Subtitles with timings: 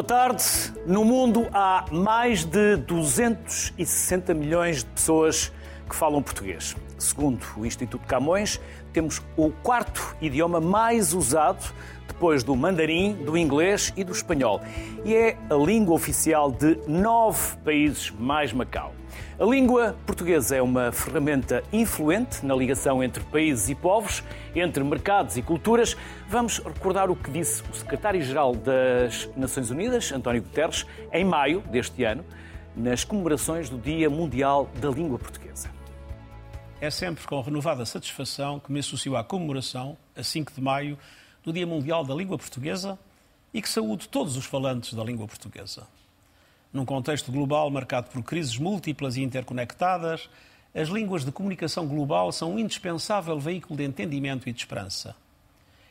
[0.00, 0.42] Boa tarde.
[0.86, 5.52] No mundo há mais de 260 milhões de pessoas
[5.86, 6.74] que falam português.
[6.98, 8.58] Segundo o Instituto Camões,
[8.94, 11.70] temos o quarto idioma mais usado
[12.08, 14.62] depois do mandarim, do inglês e do espanhol.
[15.04, 18.94] E é a língua oficial de nove países mais Macau.
[19.38, 24.22] A língua portuguesa é uma ferramenta influente na ligação entre países e povos,
[24.54, 25.96] entre mercados e culturas.
[26.28, 32.04] Vamos recordar o que disse o secretário-geral das Nações Unidas, António Guterres, em maio deste
[32.04, 32.24] ano,
[32.76, 35.70] nas comemorações do Dia Mundial da Língua Portuguesa.
[36.80, 40.98] É sempre com renovada satisfação que me associo à comemoração, a 5 de maio,
[41.42, 42.98] do Dia Mundial da Língua Portuguesa
[43.52, 45.86] e que saúde todos os falantes da língua portuguesa.
[46.72, 50.30] Num contexto global marcado por crises múltiplas e interconectadas,
[50.72, 55.16] as línguas de comunicação global são um indispensável veículo de entendimento e de esperança.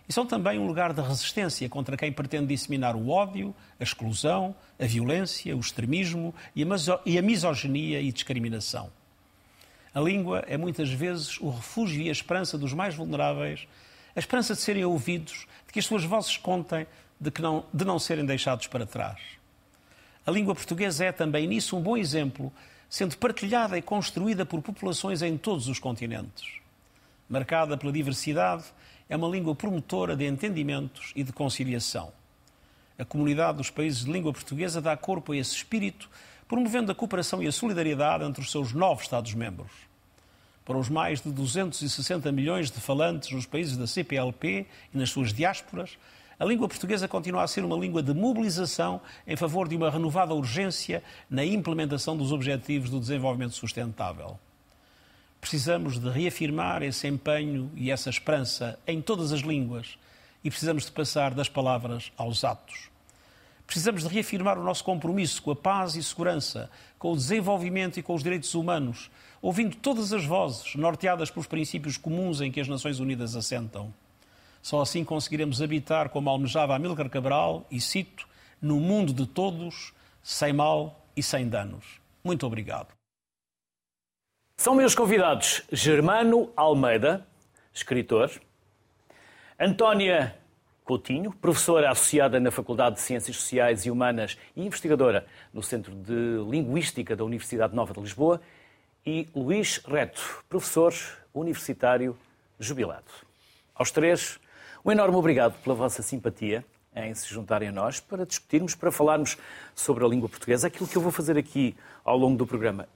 [0.07, 4.55] E são também um lugar de resistência contra quem pretende disseminar o ódio, a exclusão,
[4.79, 8.89] a violência, o extremismo e a misoginia e discriminação.
[9.93, 13.67] A língua é muitas vezes o refúgio e a esperança dos mais vulneráveis,
[14.15, 16.87] a esperança de serem ouvidos, de que as suas vozes contem,
[17.19, 19.38] de, que não, de não serem deixados para trás.
[20.29, 22.53] A língua portuguesa é também nisso um bom exemplo,
[22.87, 26.59] sendo partilhada e construída por populações em todos os continentes.
[27.27, 28.65] Marcada pela diversidade,
[29.09, 32.11] é uma língua promotora de entendimentos e de conciliação.
[32.95, 36.07] A comunidade dos países de língua portuguesa dá corpo a esse espírito,
[36.47, 39.71] promovendo a cooperação e a solidariedade entre os seus nove Estados-membros.
[40.63, 45.33] Para os mais de 260 milhões de falantes nos países da CPLP e nas suas
[45.33, 45.97] diásporas,
[46.39, 50.33] a língua portuguesa continua a ser uma língua de mobilização em favor de uma renovada
[50.33, 54.39] urgência na implementação dos Objetivos do Desenvolvimento Sustentável.
[55.41, 59.97] Precisamos de reafirmar esse empenho e essa esperança em todas as línguas
[60.41, 62.89] e precisamos de passar das palavras aos atos.
[63.67, 68.03] Precisamos de reafirmar o nosso compromisso com a paz e segurança, com o desenvolvimento e
[68.03, 69.11] com os direitos humanos,
[69.41, 73.93] ouvindo todas as vozes norteadas pelos princípios comuns em que as Nações Unidas assentam.
[74.61, 78.27] Só assim conseguiremos habitar como almejava Amílcar Cabral, e cito,
[78.61, 81.99] no mundo de todos, sem mal e sem danos.
[82.23, 82.93] Muito obrigado.
[84.57, 87.25] São meus convidados Germano Almeida,
[87.73, 88.29] escritor,
[89.57, 90.35] Antónia
[90.83, 96.43] Coutinho, professora associada na Faculdade de Ciências Sociais e Humanas e investigadora no Centro de
[96.49, 98.41] Linguística da Universidade Nova de Lisboa,
[99.05, 100.93] e Luís Reto, professor
[101.33, 102.17] universitário
[102.59, 103.11] jubilado.
[103.73, 104.39] Aos três,
[104.83, 109.37] um enorme obrigado pela vossa simpatia em se juntarem a nós para discutirmos, para falarmos
[109.75, 110.67] sobre a língua portuguesa.
[110.67, 112.87] Aquilo que eu vou fazer aqui ao longo do programa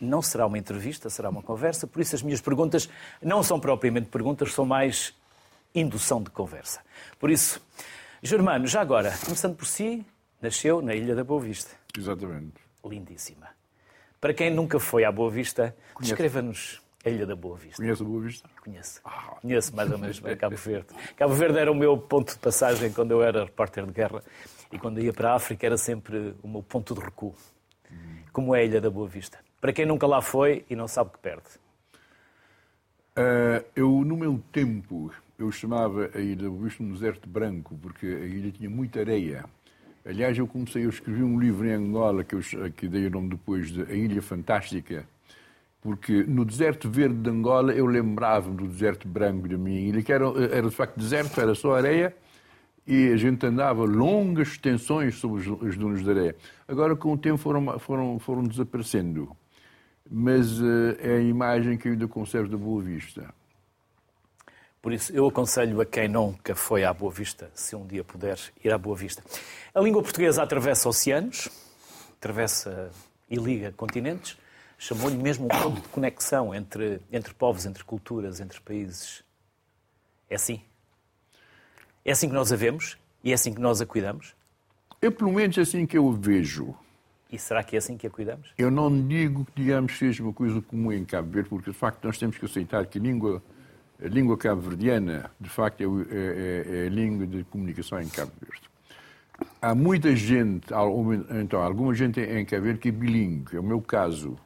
[0.00, 2.88] não será uma entrevista, será uma conversa, por isso as minhas perguntas
[3.22, 5.14] não são propriamente perguntas, são mais
[5.74, 6.80] indução de conversa.
[7.18, 7.60] Por isso,
[8.22, 10.04] Germano, já agora, começando por si,
[10.40, 11.70] nasceu na Ilha da Boa Vista.
[11.96, 12.54] Exatamente.
[12.84, 13.48] Lindíssima.
[14.20, 17.82] Para quem nunca foi à Boa Vista, descreva-nos a Ilha da Boa Vista.
[17.82, 18.48] Conhece a Boa Vista?
[18.62, 19.00] Conheço.
[19.04, 19.36] Ah.
[19.40, 20.86] Conheço mais ou menos bem Cabo Verde.
[21.16, 24.22] Cabo Verde era o meu ponto de passagem quando eu era repórter de guerra
[24.70, 27.34] e quando ia para a África era sempre o meu ponto de recuo.
[28.32, 29.38] Como é a Ilha da Boa Vista?
[29.60, 31.44] Para quem nunca lá foi e não sabe que perde.
[33.16, 37.78] Uh, eu, no meu tempo, eu chamava a Ilha da Boa Vista um deserto branco,
[37.82, 39.44] porque a ilha tinha muita areia.
[40.04, 42.40] Aliás, eu comecei, eu escrevi um livro em Angola, que, eu,
[42.74, 45.06] que dei o nome depois de A Ilha Fantástica,
[45.82, 50.12] porque no deserto verde de Angola eu lembrava-me do deserto branco da minha ilha, que
[50.12, 52.14] era, era de facto deserto, era só areia,
[52.86, 56.36] e a gente andava longas extensões sobre as dunas de areia.
[56.68, 59.36] Agora, com o tempo, foram, foram, foram desaparecendo.
[60.08, 63.32] Mas uh, é a imagem que eu ainda conservo da Boa Vista.
[64.80, 68.38] Por isso, eu aconselho a quem nunca foi à Boa Vista, se um dia puder,
[68.64, 69.22] ir à Boa Vista.
[69.74, 71.48] A língua portuguesa atravessa oceanos,
[72.18, 72.90] atravessa
[73.30, 74.36] e liga continentes,
[74.82, 79.22] chamou-lhe mesmo um ponto de conexão entre, entre povos, entre culturas, entre países.
[80.28, 80.60] É assim?
[82.04, 84.34] É assim que nós a vemos e é assim que nós a cuidamos?
[85.00, 86.74] É pelo menos assim que eu a vejo.
[87.30, 88.52] E será que é assim que a cuidamos?
[88.58, 92.04] Eu não digo que, digamos, seja uma coisa comum em Cabo Verde, porque, de facto,
[92.04, 93.40] nós temos que aceitar que a língua,
[94.04, 98.68] a língua cabo-verdiana, de facto, é, é, é, a língua de comunicação em Cabo Verde.
[99.62, 100.66] Há muita gente,
[101.40, 103.56] então, alguma gente em Cabo Verde que é bilíngue.
[103.56, 104.36] É o meu caso.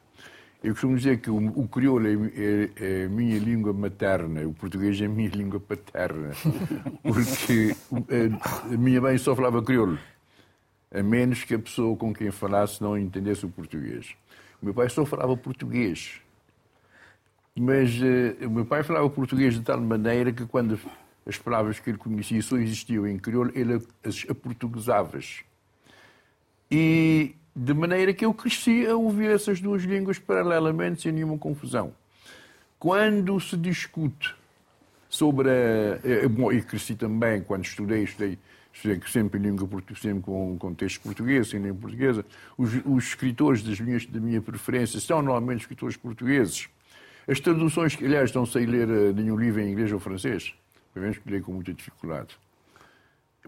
[0.66, 2.70] Eu costumo dizer que o, crioulo é, é,
[3.02, 6.32] é, a minha língua materna, o português é a minha língua paterna.
[7.04, 9.96] Porque a, a minha mãe só falava crioulo,
[10.92, 14.16] a menos que a pessoa com quem falasse não entendesse o português.
[14.60, 16.20] O meu pai só falava português.
[17.54, 20.80] Mas uh, o meu pai falava português de tal maneira que quando
[21.24, 25.20] as palavras que ele conhecia só existiam em crioulo, ele as aportuguesava.
[26.68, 31.94] E de maneira que eu cresci a ouvir essas duas línguas paralelamente, sem nenhuma confusão.
[32.79, 34.35] Quando se discute
[35.08, 36.29] sobre a.
[36.29, 38.38] Bom, e cresci também, quando estudei, estudei,
[38.70, 42.26] estudei sempre em língua portuguesa, sempre com contexto português, em língua portuguesa.
[42.58, 46.69] Os, os escritores das minhas, da minha preferência são normalmente escritores portugueses.
[47.26, 50.55] As traduções, que, aliás, não sei ler eh, nenhum livro em inglês ou francês,
[50.93, 52.37] pelo menos que leio com muita dificuldade.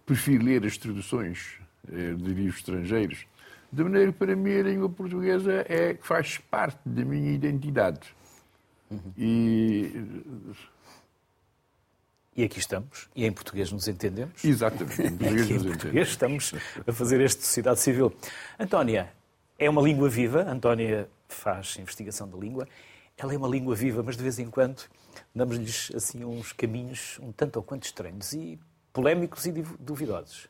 [0.06, 1.58] Prefiro ler as traduções
[1.92, 3.26] eh, de livros estrangeiros.
[3.70, 8.14] De maneira que, para mim, a língua portuguesa é, faz parte da minha identidade.
[8.90, 9.12] Uhum.
[9.16, 9.92] E
[12.38, 14.44] e aqui estamos, e em português nos entendemos.
[14.44, 16.08] Exatamente, em português nos entendemos.
[16.08, 16.54] estamos
[16.86, 18.14] a fazer este Sociedade Civil.
[18.56, 19.12] Antónia,
[19.58, 22.68] é uma língua viva, Antónia faz investigação da língua.
[23.16, 24.84] Ela é uma língua viva, mas de vez em quando
[25.34, 28.56] damos-lhes assim uns caminhos um tanto ou quanto estranhos e
[28.92, 30.46] polémicos e duvidosos.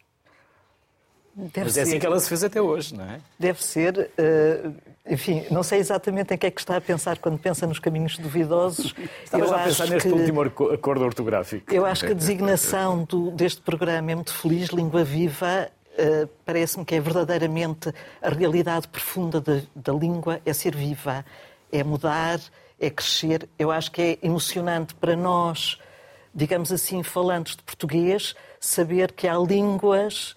[1.39, 3.21] Deve Mas é assim que ela se fez até hoje, não é?
[3.39, 4.11] Deve ser.
[4.19, 4.75] Uh,
[5.09, 8.19] enfim, não sei exatamente em que é que está a pensar quando pensa nos caminhos
[8.19, 8.93] duvidosos.
[9.25, 11.73] Estava já a pensar neste que, último acordo ortográfico.
[11.73, 15.71] Eu acho que a designação do, deste programa é muito feliz, Língua Viva.
[15.93, 21.25] Uh, Parece-me que é verdadeiramente a realidade profunda da língua é ser viva,
[21.71, 22.41] é mudar,
[22.81, 23.49] é crescer.
[23.57, 25.79] Eu acho que é emocionante para nós,
[26.35, 30.37] digamos assim, falantes de português, saber que há línguas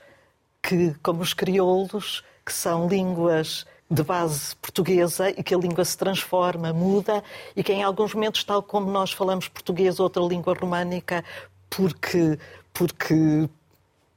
[0.62, 5.98] que, como os crioulos, que são línguas de base portuguesa e que a língua se
[5.98, 7.22] transforma, muda
[7.56, 11.26] e que em alguns momentos, tal como nós falamos português ou outra língua românica,
[11.70, 12.40] porque,
[12.74, 13.50] porque,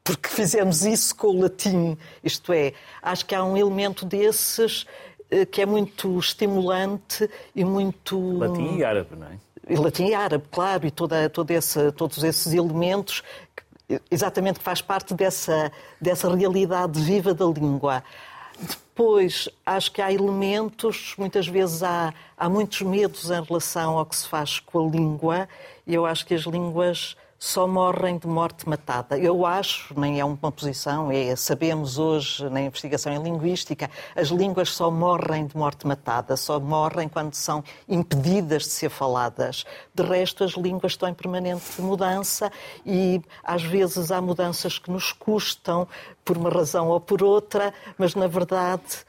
[0.04, 4.86] porque fizemos isso com o latim, isto é, acho que há um elemento desses
[5.28, 8.38] eh, que é muito estimulante e muito...
[8.38, 9.38] Latim e árabe, não é?
[9.68, 13.22] E latim e árabe, claro, e toda, toda essa, todos esses elementos
[14.10, 15.70] exatamente que faz parte dessa,
[16.00, 18.02] dessa realidade viva da língua.
[18.58, 24.14] Depois, acho que há elementos, muitas vezes há, há muitos medos em relação ao que
[24.14, 25.48] se faz com a língua,
[25.86, 29.18] e eu acho que as línguas só morrem de morte matada.
[29.18, 34.70] Eu acho, nem é uma posição, é, sabemos hoje na investigação em linguística, as línguas
[34.70, 39.64] só morrem de morte matada, só morrem quando são impedidas de ser faladas.
[39.94, 42.50] De resto, as línguas estão em permanente mudança
[42.84, 45.86] e às vezes há mudanças que nos custam
[46.24, 49.04] por uma razão ou por outra, mas na verdade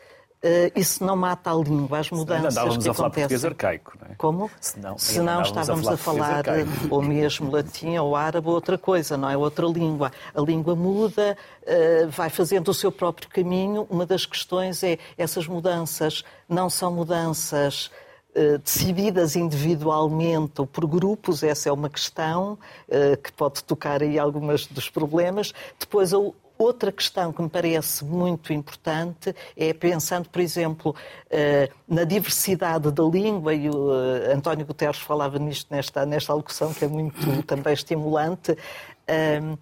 [0.75, 4.15] isso não mata a língua, as mudanças que a falar português arcaico, não é?
[4.15, 4.51] Como?
[4.62, 8.77] Senão, Se não estávamos a falar, a falar ou mesmo latim ou árabe ou outra
[8.77, 9.36] coisa, não é?
[9.36, 10.12] Outra língua.
[10.33, 13.88] A língua muda, uh, vai fazendo o seu próprio caminho.
[13.89, 17.89] Uma das questões é essas mudanças não são mudanças
[18.62, 22.59] decididas individualmente ou por grupos, essa é uma questão
[23.24, 25.53] que pode tocar aí alguns dos problemas.
[25.80, 26.12] Depois,
[26.57, 30.95] Outra questão que me parece muito importante é pensando, por exemplo,
[31.29, 36.73] eh, na diversidade da língua, e o eh, António Guterres falava nisto nesta, nesta alocução,
[36.73, 38.57] que é muito também estimulante.
[39.05, 39.57] Ehm,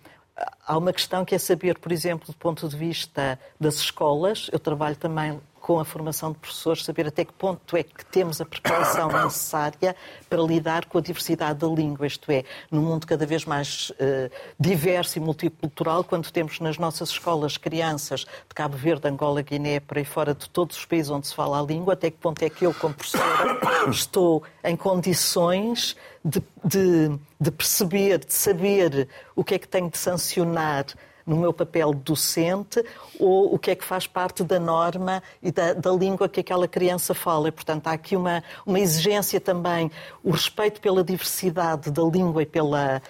[0.66, 4.60] há uma questão que é saber, por exemplo, do ponto de vista das escolas, eu
[4.60, 8.46] trabalho também com a formação de professores, saber até que ponto é que temos a
[8.46, 9.96] preparação necessária
[10.30, 14.30] para lidar com a diversidade da língua, isto é, num mundo cada vez mais uh,
[14.60, 19.98] diverso e multicultural, quando temos nas nossas escolas crianças de Cabo Verde, Angola, Guiné, por
[19.98, 22.50] aí fora, de todos os países onde se fala a língua, até que ponto é
[22.50, 23.58] que eu, como professora,
[23.90, 29.98] estou em condições de, de, de perceber, de saber o que é que tenho de
[29.98, 30.88] sancionar
[31.26, 32.84] no meu papel docente
[33.20, 36.68] ou o que é que faz parte da norma e da, da língua que aquela
[36.68, 37.48] criança fala.
[37.48, 39.92] E, portanto, há aqui uma, uma exigência também,
[40.24, 43.02] o respeito pela diversidade da língua e pela.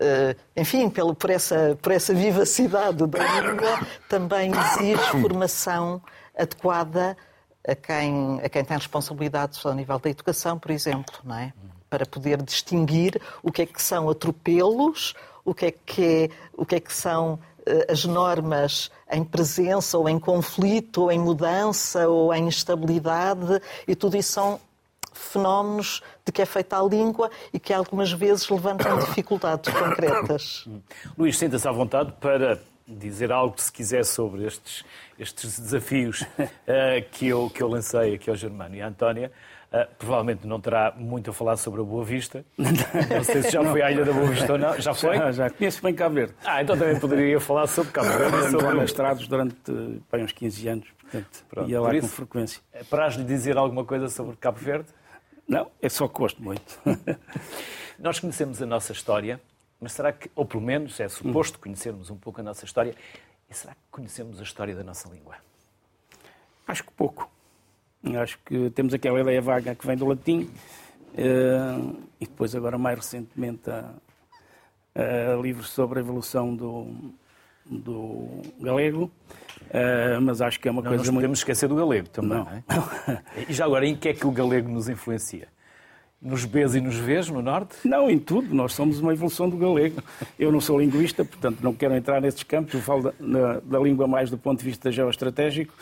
[0.00, 6.00] Uh, enfim, pelo, por, essa, por essa vivacidade da língua, também exige formação
[6.36, 7.16] adequada
[7.66, 11.52] a quem, a quem tem responsabilidades ao nível da educação, por exemplo, não é?
[11.90, 16.64] para poder distinguir o que é que são atropelos, o que é que, é, o
[16.64, 17.38] que, é que são
[17.88, 24.16] as normas em presença ou em conflito ou em mudança ou em instabilidade e tudo
[24.16, 24.60] isso são
[25.12, 30.68] fenómenos de que é feita a língua e que algumas vezes levantam dificuldades concretas.
[31.16, 34.84] Luís, sinta-se à vontade para dizer algo, se quiser, sobre estes,
[35.18, 36.48] estes desafios uh,
[37.12, 39.30] que, eu, que eu lancei aqui ao Germano e à Antónia.
[39.70, 42.42] Uh, provavelmente não terá muito a falar sobre a Boa Vista.
[42.56, 44.80] Não sei se já foi à Ilha da Boa Vista ou não.
[44.80, 45.18] Já foi?
[45.18, 45.50] Já, já.
[45.50, 46.34] conheço bem Cabo Verde.
[46.42, 48.50] Ah, então também poderia falar sobre Cabo Verde.
[48.50, 52.62] Sobre mestrados durante uns 15 anos, portanto, Pronto, ia lá isso, com frequência.
[52.72, 54.88] É para lhe dizer alguma coisa sobre Cabo Verde?
[55.46, 56.80] Não, é só que gosto muito.
[57.98, 59.38] Nós conhecemos a nossa história,
[59.78, 62.94] mas será que, ou pelo menos é suposto conhecermos um pouco a nossa história,
[63.50, 65.36] e será que conhecemos a história da nossa língua?
[66.66, 67.30] Acho que pouco.
[68.04, 70.48] Acho que temos aquela ideia vaga que vem do latim
[71.14, 73.92] uh, e depois agora mais recentemente a,
[74.94, 77.12] a livro sobre a evolução do,
[77.66, 79.10] do galego,
[79.64, 81.16] uh, mas acho que é uma não coisa não muito...
[81.16, 82.38] podemos esquecer do galego também.
[82.38, 82.48] Não.
[82.48, 83.22] É?
[83.48, 85.48] e já agora, em que é que o galego nos influencia?
[86.20, 87.76] Nos Bs e nos Vs, no Norte?
[87.84, 88.52] Não, em tudo.
[88.52, 90.02] Nós somos uma evolução do galego.
[90.36, 92.74] Eu não sou linguista, portanto não quero entrar nesses campos.
[92.74, 95.72] Eu falo da, da língua mais do ponto de vista geoestratégico,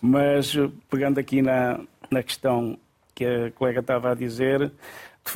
[0.00, 2.78] mas eh, pegando aqui na, na questão
[3.14, 4.70] que a colega estava a dizer,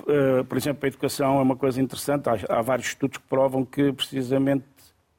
[0.00, 2.28] uh, por exemplo, a educação é uma coisa interessante.
[2.28, 4.64] Há, há vários estudos que provam que precisamente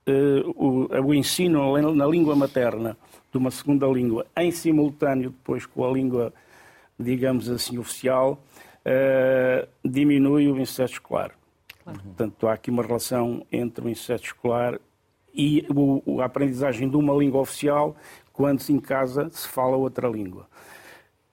[0.08, 2.98] uh, o, o ensino na língua materna
[3.32, 6.34] de uma segunda língua, em simultâneo depois com a língua,
[6.98, 8.42] digamos assim, oficial,
[8.86, 11.32] uh, diminui o insucesso escolar.
[11.84, 12.00] Claro.
[12.00, 14.80] Portanto, há aqui uma relação entre o insucesso escolar
[15.34, 17.96] e o, a aprendizagem de uma língua oficial
[18.34, 20.48] quando em casa se fala outra língua.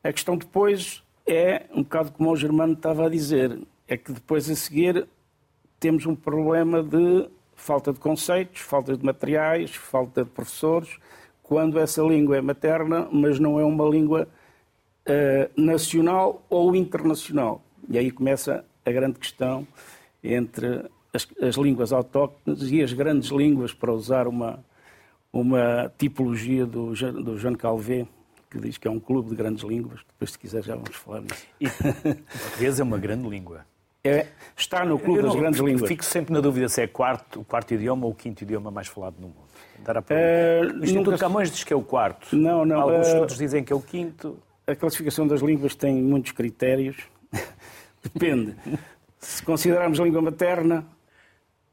[0.04, 4.49] A questão depois é um bocado como o Germano estava a dizer, é que depois
[4.49, 5.09] a seguir
[5.80, 10.99] temos um problema de falta de conceitos, falta de materiais, falta de professores,
[11.42, 14.28] quando essa língua é materna, mas não é uma língua
[15.07, 17.62] uh, nacional ou internacional.
[17.88, 19.66] E aí começa a grande questão
[20.23, 24.64] entre as, as, línguas autóctones e as grandes línguas, para usar uma,
[25.32, 28.06] uma tipologia do, do Jean Calvé,
[28.50, 30.00] que diz que é um clube de grandes línguas.
[30.08, 31.46] Depois, se quiser, já vamos falar nisso.
[31.60, 33.64] E português é uma grande língua.
[34.02, 35.88] É, está no clube das grandes línguas.
[35.88, 38.88] Fico sempre na dúvida se é quarto, o quarto idioma ou o quinto idioma mais
[38.88, 39.50] falado no mundo.
[39.80, 41.18] Uh, o Instituto nunca...
[41.18, 42.34] Camões diz que é o quarto.
[42.34, 42.80] Não, não.
[42.80, 43.12] Alguns uh...
[43.12, 44.38] estudos dizem que é o quinto
[44.70, 46.96] a classificação das línguas tem muitos critérios.
[48.02, 48.54] Depende.
[49.18, 50.87] Se considerarmos língua materna,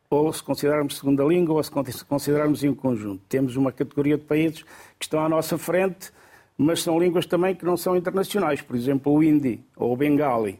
[0.10, 3.22] ou se considerarmos segunda língua, ou se considerarmos em um conjunto.
[3.28, 4.64] Temos uma categoria de países
[4.98, 6.12] que estão à nossa frente,
[6.58, 8.62] mas são línguas também que não são internacionais.
[8.62, 10.60] Por exemplo, o hindi ou o bengali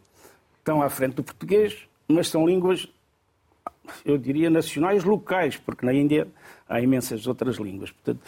[0.60, 2.88] estão à frente do português, mas são línguas,
[4.06, 6.28] eu diria, nacionais locais, porque na Índia
[6.68, 7.92] há imensas outras línguas.
[7.92, 8.22] Portanto,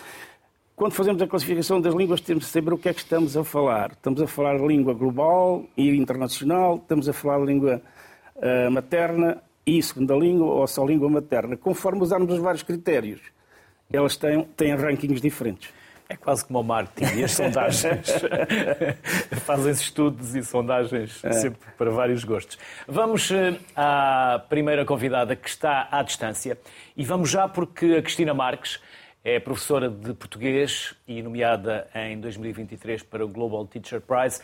[0.75, 3.43] quando fazemos a classificação das línguas, temos de saber o que é que estamos a
[3.43, 3.91] falar.
[3.91, 7.81] Estamos a falar língua global e internacional, estamos a falar língua
[8.38, 9.43] uh, materna
[9.77, 11.55] e segunda língua, ou só língua materna.
[11.55, 13.21] Conforme usarmos os vários critérios,
[13.91, 15.69] elas têm, têm rankings diferentes.
[16.11, 18.07] É quase como o marketing e as sondagens.
[19.45, 21.31] Fazem-se estudos e sondagens é.
[21.33, 22.57] sempre para vários gostos.
[22.88, 26.57] Vamos eh, à primeira convidada que está à distância
[26.97, 28.79] e vamos já porque a Cristina Marques
[29.23, 34.41] é professora de português e nomeada em 2023 para o Global Teacher Prize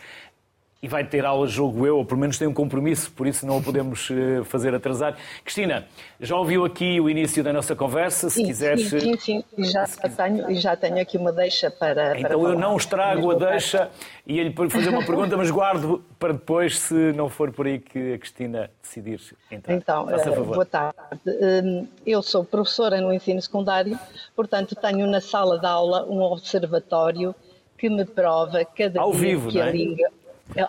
[0.82, 3.58] e vai ter aulas, jogo eu, ou pelo menos tem um compromisso, por isso não
[3.58, 5.16] o podemos eh, fazer atrasar.
[5.42, 5.86] Cristina,
[6.20, 8.28] já ouviu aqui o início da nossa conversa?
[8.28, 8.88] Se sim, quiseres.
[8.90, 9.64] Sim, sim, sim.
[9.64, 9.98] Já, se...
[10.10, 12.18] tenho, já tenho aqui uma deixa para.
[12.20, 13.90] Então para eu não estrago a deixa
[14.26, 18.12] e ele fazer uma pergunta, mas guardo para depois, se não for por aí que
[18.12, 19.18] a Cristina decidir
[19.50, 19.74] entrar.
[19.74, 20.96] Então, uh, boa tarde.
[21.26, 23.98] Hum, eu sou professora no ensino secundário,
[24.34, 27.34] portanto, tenho na sala de aula um observatório
[27.78, 29.68] que me prova cada Ao dia vivo, que não é?
[29.68, 30.10] a língua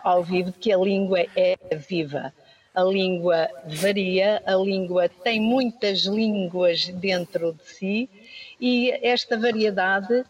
[0.03, 2.33] ao vivo de que a língua é viva.
[2.73, 8.09] A língua varia, a língua tem muitas línguas dentro de si
[8.59, 10.23] e esta variedade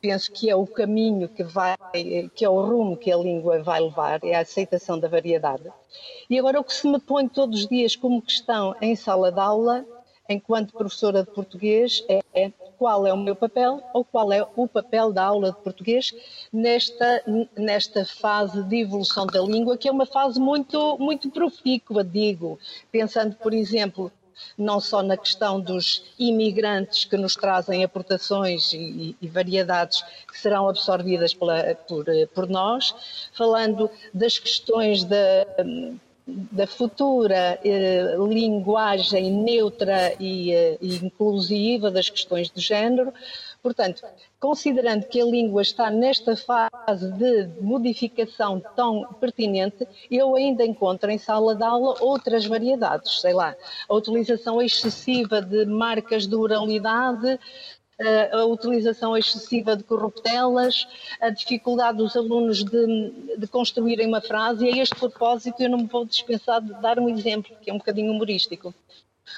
[0.00, 1.76] penso que é o caminho que vai,
[2.34, 5.64] que é o rumo que a língua vai levar, é a aceitação da variedade.
[6.28, 9.40] E agora o que se me põe todos os dias como questão em sala de
[9.40, 9.84] aula,
[10.28, 14.68] enquanto professora de português, é, é qual é o meu papel ou qual é o
[14.68, 16.14] papel da aula de português
[16.52, 17.22] nesta,
[17.56, 22.58] nesta fase de evolução da língua, que é uma fase muito, muito profícua, digo,
[22.90, 24.12] pensando, por exemplo,
[24.56, 30.68] não só na questão dos imigrantes que nos trazem aportações e, e variedades que serão
[30.68, 32.94] absorvidas pela, por, por nós,
[33.32, 35.44] falando das questões da
[36.28, 43.14] da futura eh, linguagem neutra e, eh, e, inclusiva das questões de género.
[43.62, 44.02] Portanto,
[44.38, 51.18] considerando que a língua está nesta fase de modificação tão pertinente, eu ainda encontro em
[51.18, 53.56] sala de aula outras variedades, sei lá,
[53.88, 57.40] a utilização excessiva de marcas de oralidade,
[58.32, 60.86] a utilização excessiva de corruptelas,
[61.20, 65.78] a dificuldade dos alunos de, de, construírem uma frase, e a este propósito eu não
[65.78, 68.72] me vou dispensar de dar um exemplo, que é um bocadinho humorístico.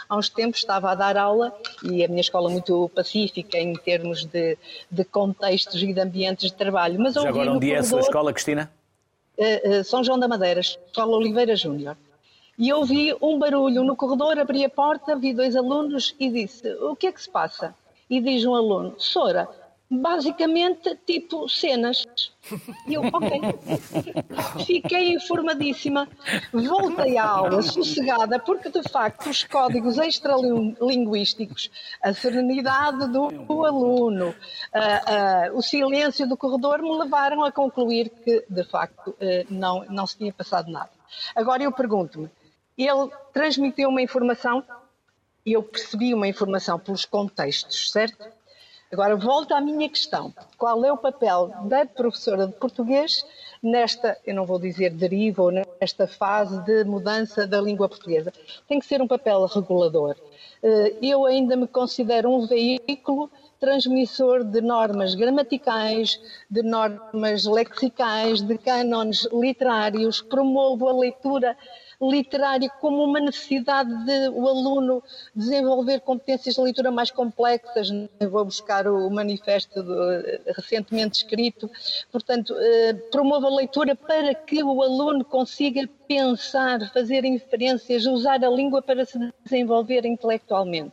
[0.08, 3.72] Há uns tempos estava a dar aula, e a minha escola é muito pacífica em
[3.74, 4.58] termos de,
[4.90, 7.00] de contextos e de ambientes de trabalho.
[7.00, 8.70] Mas Já agora, onde é a sua escola, Cristina?
[9.38, 11.96] Uh, uh, São João da Madeira, Escola Oliveira Júnior.
[12.58, 16.94] E ouvi um barulho no corredor, abri a porta, vi dois alunos e disse: O
[16.94, 17.74] que é que se passa?
[18.10, 19.48] E diz um aluno: Sora,
[19.90, 22.06] basicamente tipo cenas.
[22.86, 23.40] E eu, ok.
[24.64, 26.08] Fiquei informadíssima.
[26.52, 31.70] Voltei à aula sossegada, porque de facto os códigos extralinguísticos,
[32.02, 34.34] a serenidade do aluno,
[35.54, 39.14] o silêncio do corredor me levaram a concluir que de facto uh,
[39.48, 40.90] não, não se tinha passado nada.
[41.34, 42.30] Agora eu pergunto-me,
[42.78, 44.62] ele transmitiu uma informação
[45.44, 48.25] e eu percebi uma informação pelos contextos, certo?
[48.92, 50.35] Agora volto à minha questão.
[50.59, 53.25] Qual é o papel da professora de português
[53.62, 58.32] nesta, eu não vou dizer deriva, ou nesta fase de mudança da língua portuguesa?
[58.66, 60.16] Tem que ser um papel regulador.
[60.61, 63.30] Eh, eu ainda me considero um veículo
[63.61, 66.20] transmissor de normas gramaticais,
[66.50, 71.56] de normas lexicais, de cânones literários, promovo a leitura
[72.00, 75.02] literário como uma necessidade de o aluno
[75.35, 77.90] desenvolver competências de leitura mais complexas.
[78.19, 81.71] Eu vou buscar o manifesto de, recentemente escrito.
[82.11, 88.49] Portanto, eh, promove a leitura para que o aluno consiga pensar, fazer inferências, usar a
[88.49, 90.92] língua para se desenvolver intelectualmente.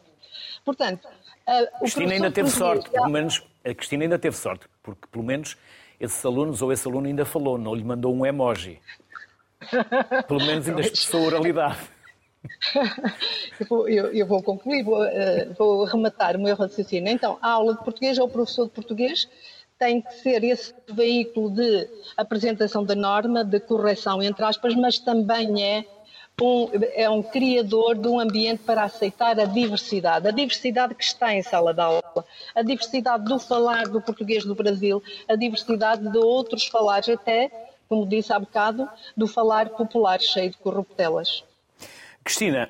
[0.65, 1.07] Portanto,
[1.45, 5.55] a Cristina ainda teve sorte, pelo menos a Cristina ainda teve sorte, porque pelo menos
[5.99, 8.79] esses alunos ou esse aluno ainda falou, não lhe mandou um emoji.
[10.27, 11.77] Pelo menos ainda expressou oralidade.
[13.59, 17.11] eu, vou, eu, eu, vou concluir, vou, uh, vou rematar o meu raciocínio.
[17.11, 19.27] Então, a aula de português ou o professor de português
[19.77, 25.63] tem que ser esse veículo de apresentação da norma, de correção, entre aspas, mas também
[25.63, 25.85] é
[26.41, 30.27] um, é um criador de um ambiente para aceitar a diversidade.
[30.27, 34.55] A diversidade que está em sala de aula, a diversidade do falar do português do
[34.55, 37.51] Brasil, a diversidade de outros falares, até
[37.87, 41.43] como disse há bocado, do falar popular cheio de corruptelas.
[42.23, 42.69] Cristina.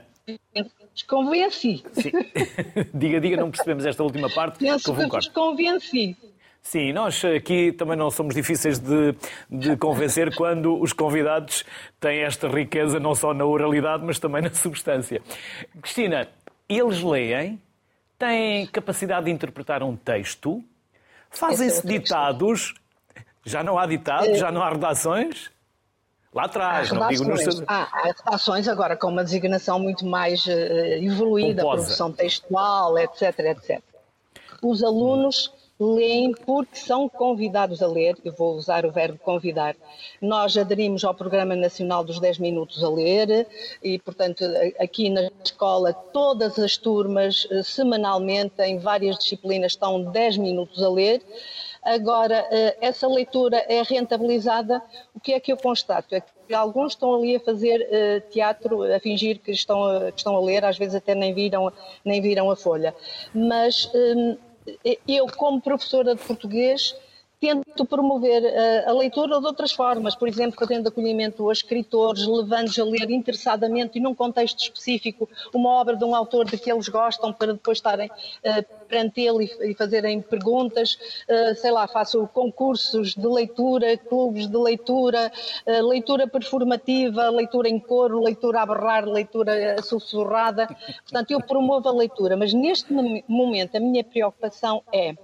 [1.08, 1.84] Convenci.
[1.94, 2.12] Sim.
[2.94, 4.60] diga, diga, não percebemos esta última parte.
[4.60, 6.18] Penso que vos convenci.
[6.62, 9.16] Sim, nós aqui também não somos difíceis de,
[9.50, 11.64] de, convencer quando os convidados
[11.98, 15.22] têm esta riqueza não só na oralidade, mas também na substância.
[15.82, 16.28] Cristina,
[16.68, 17.62] eles leem,
[18.20, 20.62] têm capacidade de interpretar um texto,
[21.30, 22.74] fazem-se é ditados
[23.48, 25.50] já não há ditado, já não há redações?
[26.34, 27.64] Lá atrás, não digo nos...
[27.66, 30.52] Há, há redações agora com uma designação muito mais uh,
[31.02, 31.84] evoluída, Pomposa.
[31.84, 33.82] produção textual, etc, etc.
[34.62, 39.76] Os alunos leem porque são convidados a ler, eu vou usar o verbo convidar.
[40.22, 43.48] Nós aderimos ao Programa Nacional dos 10 Minutos a Ler
[43.84, 44.44] e, portanto,
[44.80, 50.90] aqui na escola todas as turmas, eh, semanalmente, em várias disciplinas, estão 10 minutos a
[50.90, 51.22] ler.
[51.88, 54.84] Agora, eh, essa leitura é rentabilizada,
[55.16, 56.14] o que é que eu constato?
[56.14, 60.18] É que alguns estão ali a fazer eh, teatro, a fingir que estão a, que
[60.18, 61.72] estão a ler, às vezes até nem viram,
[62.04, 62.94] nem viram a folha.
[63.34, 63.90] Mas
[64.84, 66.94] eh, eu, como professora de português,
[67.40, 72.80] tento promover uh, a leitura de outras formas, por exemplo, fazendo acolhimento a escritores, levando-os
[72.80, 76.90] a ler interessadamente e num contexto específico uma obra de um autor de que eles
[76.90, 80.98] gostam para depois estarem uh, perante ele e, fazerem perguntas,
[81.30, 85.32] uh, sei lá, faço concursos de leitura, clubes de leitura,
[85.84, 90.68] leitura performativa, leitura em coro, leitura a berrar, leitura sussurrada,
[91.04, 92.92] portanto eu promovo a leitura, mas neste
[93.28, 95.16] momento a minha preocupação é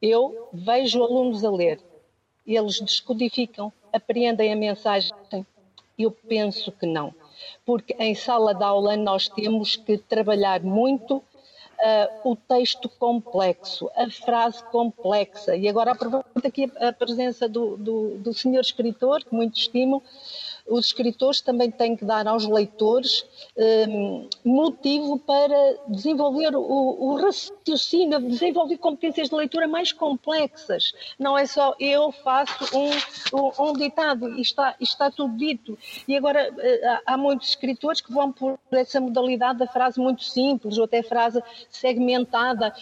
[0.00, 1.80] eu vejo alunos a ler,
[2.46, 5.12] eles descodificam, apreendem a mensagem.
[5.98, 7.14] Eu penso que não,
[7.64, 11.16] porque em sala de aula nós temos que trabalhar muito
[11.80, 15.56] uh, o texto complexo, a frase complexa.
[15.56, 20.02] E agora aproveito aqui a presença do, do, do senhor escritor, que muito estimo,
[20.70, 28.20] os escritores também têm que dar aos leitores um, motivo para desenvolver o, o, raciocínio,
[28.20, 30.92] desenvolver competências de leitura mais complexas.
[31.18, 35.76] Não é só eu faço um, um, ditado e está, está tudo dito.
[36.06, 40.78] E agora eh, há muitos escritores que vão por essa modalidade da frase muito simples
[40.78, 42.72] ou até frase segmentada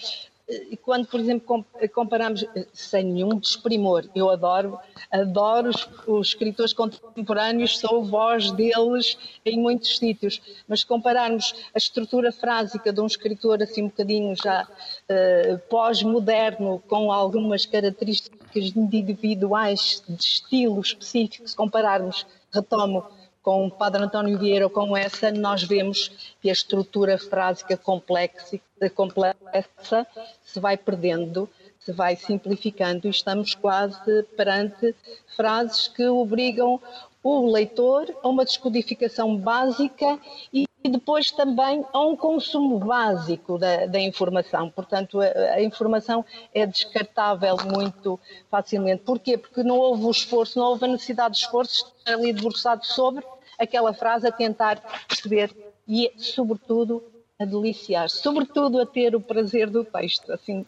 [0.83, 4.79] quando, por exemplo, comparamos, eh, sem nenhum desprimor, eu adoro,
[5.11, 12.33] adoro os, os, escritores contemporâneos, sou voz deles em muitos sítios, mas compararmos a estrutura
[12.33, 20.17] frásica de um escritor assim um bocadinho já uh, pós-moderno, com algumas características individuais de
[20.17, 23.05] estilo específico, se compararmos, retomo,
[23.43, 28.61] com o Padre António Vieira ou com essa, nós vemos que a estrutura frásica complexa,
[28.95, 30.07] complexa
[30.45, 31.49] se vai perdendo,
[31.81, 34.95] se vai simplificando e estamos quase perante
[35.37, 36.81] frases que obrigam
[37.23, 40.19] o leitor a uma descodificação básica
[40.53, 44.71] e depois também a um consumo básico da, da informação.
[44.71, 48.19] Portanto, a, a, informação é descartável muito
[48.51, 49.03] facilmente.
[49.03, 49.37] Porquê?
[49.37, 53.25] Porque não houve o esforço, não houve a necessidade de esforço estar ali debruçado sobre
[53.59, 55.55] aquela frase, a tentar perceber
[55.87, 57.03] e, sobretudo,
[57.39, 60.67] a deliciar, sobretudo a ter o prazer do texto, assim,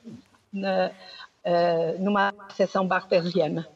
[0.53, 0.91] na,
[1.45, 3.69] uh, numa seção bartesiana.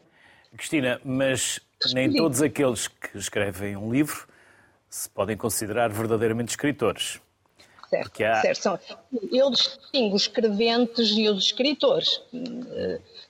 [0.57, 1.61] Cristina, mas
[1.92, 4.26] nem todos aqueles que escrevem um livro
[4.88, 7.20] se podem considerar verdadeiramente escritores.
[7.90, 8.40] Certo, há...
[8.40, 8.78] certo.
[9.33, 12.20] Eu distingo os escreventes e os escritores.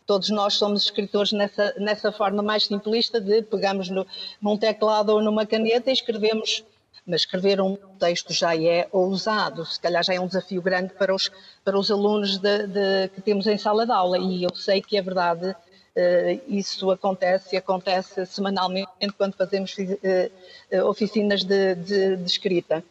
[0.07, 4.07] Todos nós somos escritores nessa, nessa forma mais simplista de pegamos no,
[4.41, 6.65] num teclado ou numa caneta e escrevemos
[7.07, 11.15] mas escrever um texto já é ousado, se calhar já é um desafio grande para
[11.15, 11.31] os,
[11.65, 14.97] para os alunos de, de, que temos em sala de aula, e eu sei que
[14.97, 15.55] é verdade,
[15.97, 22.83] Uh, isso acontece, acontece semanalmente quando fazemos uh, oficinas de, de, de, escrita.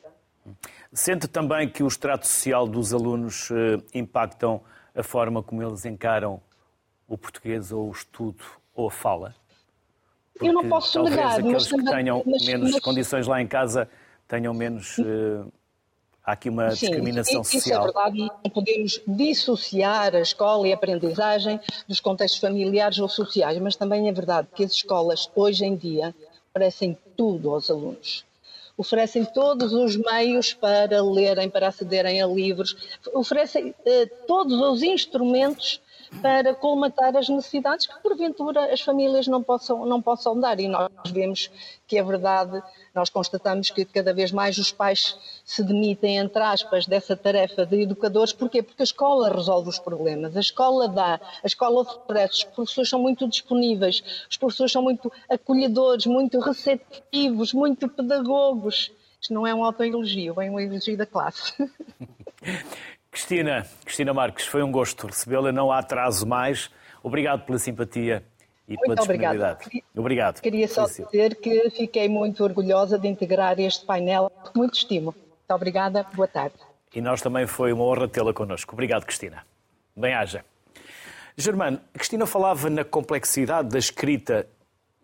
[0.93, 3.49] Sente também que o extrato social dos alunos
[3.93, 4.61] impactam
[4.95, 6.39] a forma como eles encaram
[7.05, 9.35] o português ou o estudo ou a fala?
[10.33, 13.41] Porque eu não posso talvez negar, aqueles mas, que tenham mas, menos mas, condições lá
[13.41, 13.89] em casa
[14.33, 14.97] tenham menos
[16.25, 17.81] há aqui uma Sim, discriminação isso social.
[17.81, 23.07] Isso é verdade, não podemos dissociar a escola e a aprendizagem dos contextos familiares ou
[23.07, 26.15] sociais, mas também é verdade que as escolas, hoje em dia,
[26.49, 28.25] oferecem tudo aos alunos.
[28.75, 32.75] Oferecem todos os meios para lerem, para acederem a livros,
[33.13, 35.79] oferecem eh, todos os instrumentos
[36.21, 40.59] para colmatar as necessidades que, porventura, as famílias não possam, não possam dar.
[40.59, 41.49] E nós vemos
[41.87, 42.61] que é verdade,
[42.93, 47.81] nós constatamos que cada vez mais os pais se demitem, entre aspas, dessa tarefa de
[47.81, 48.33] educadores.
[48.33, 48.63] Porquê?
[48.63, 52.99] Porque a escola resolve os problemas, a escola dá, a escola oferece, os professores são
[52.99, 58.91] muito disponíveis, os professores são muito acolhedores, muito receptivos, muito pedagogos.
[59.21, 61.53] Isto não é um autoelogio, é um elogio da classe.
[63.13, 66.71] Cristina, Cristina Marques, foi um gosto recebê-la, não há atraso mais.
[67.03, 68.23] Obrigado pela simpatia
[68.67, 69.65] e pela muito disponibilidade.
[69.67, 69.85] Obrigado.
[69.95, 70.41] Obrigado.
[70.41, 75.13] Queria só dizer que fiquei muito orgulhosa de integrar este painel, muito estimo.
[75.13, 76.55] Muito obrigada, boa tarde.
[76.91, 78.73] E nós também foi uma honra tê-la connosco.
[78.73, 79.45] Obrigado, Cristina.
[79.95, 80.43] Bem-haja.
[81.37, 84.47] Germano, Cristina falava na complexidade da escrita,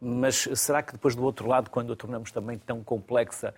[0.01, 3.53] mas será que depois do outro lado, quando a tornamos também tão complexa,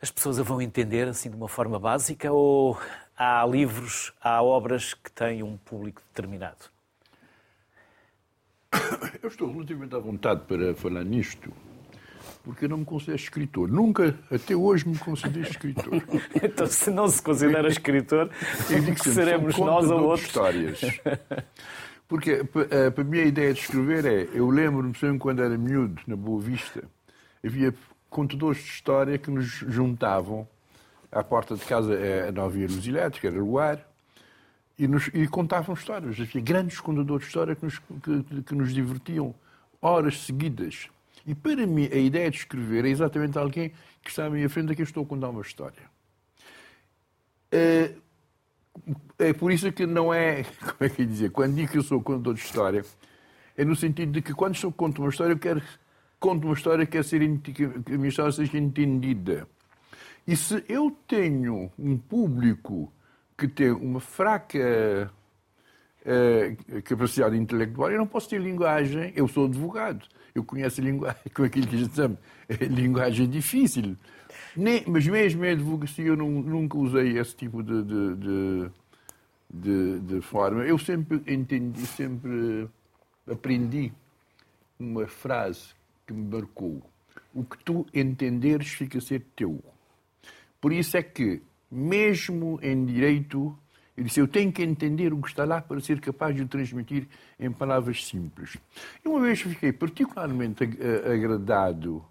[0.00, 2.78] as pessoas a vão entender assim de uma forma básica ou
[3.22, 6.72] há livros, há obras que têm um público determinado?
[9.22, 11.52] Eu estou relativamente à vontade para falar nisto,
[12.42, 13.70] porque eu não me considero escritor.
[13.70, 16.02] Nunca, até hoje, me considero escritor.
[16.42, 18.28] então, se não se considera escritor,
[18.68, 20.26] digo que seremos nós ou outros.
[20.26, 20.80] histórias.
[22.08, 26.02] Porque eh, para mim a ideia de escrever é, eu lembro-me sempre quando era miúdo,
[26.06, 26.84] na Boa Vista,
[27.42, 27.72] havia
[28.10, 30.46] contadores de história que nos juntavam
[31.12, 33.86] à porta de casa, eh, não havia luz elétrica, era luar,
[34.78, 36.18] e, nos, e contavam histórias.
[36.18, 39.34] Havia grandes contadores de história que nos, que, que nos divertiam
[39.80, 40.88] horas seguidas.
[41.26, 43.72] E para mim, a ideia de escrever é exatamente alguém
[44.02, 45.82] que está à minha frente a quem estou a contar uma história.
[47.50, 47.94] É,
[49.18, 51.82] é por isso que não é, como é que eu dizer, quando digo que eu
[51.82, 52.84] sou contador de história,
[53.56, 55.62] é no sentido de que quando estou conto uma história, eu quero
[56.18, 59.46] conto uma história que quer ser que a minha história seja entendida.
[60.26, 62.92] E se eu tenho um público
[63.36, 65.10] que tem uma fraca
[66.02, 69.12] uh, capacidade intelectual, eu não posso ter linguagem.
[69.16, 72.18] Eu sou advogado, eu conheço a linguagem, com aquilo que a gente chama
[72.70, 73.96] linguagem difícil.
[74.56, 78.70] Nem, mas mesmo em advocacia eu não, nunca usei esse tipo de, de, de,
[79.50, 80.64] de, de forma.
[80.64, 82.68] Eu sempre entendi, sempre
[83.26, 83.92] aprendi
[84.78, 85.74] uma frase
[86.06, 86.82] que me marcou.
[87.34, 89.62] O que tu entenderes fica a ser teu.
[90.62, 93.58] Por isso é que, mesmo em direito,
[93.96, 96.46] eu disse, eu tenho que entender o que está lá para ser capaz de o
[96.46, 98.56] transmitir em palavras simples.
[99.04, 100.62] E uma vez fiquei particularmente
[101.04, 102.04] agradado,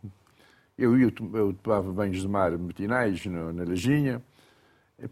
[0.78, 4.22] eu, eu, eu tomava banhos de mar matinais na, na Lajinha,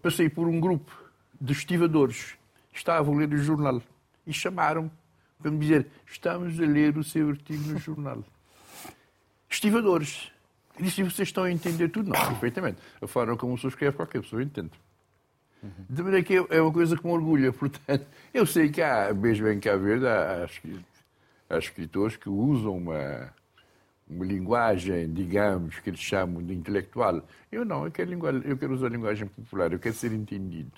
[0.02, 0.92] passei por um grupo
[1.40, 2.36] de estivadores,
[2.74, 3.82] estavam a ler o jornal
[4.28, 4.92] e chamaram
[5.42, 8.22] para me dizer, estamos a ler o seu artigo no jornal.
[9.50, 10.30] Estivadores.
[10.80, 12.10] E disse, vocês estão a entender tudo?
[12.10, 12.78] Não, perfeitamente.
[13.02, 14.72] A forma como se escreve, qualquer pessoa entende.
[15.90, 17.52] De maneira que é uma coisa que me orgulha.
[17.54, 20.48] Portanto, eu sei que há, mesmo em Cabo Verde, há,
[21.50, 23.34] há escritores que usam uma,
[24.10, 27.22] uma linguagem, digamos, que eles chamam de intelectual.
[27.52, 28.12] Eu não, eu quero,
[28.48, 30.72] eu quero usar a linguagem popular, eu quero ser entendido.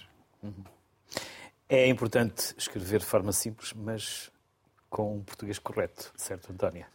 [1.69, 4.31] É importante escrever de forma simples, mas
[4.89, 6.87] com um português correto, certo, Antónia?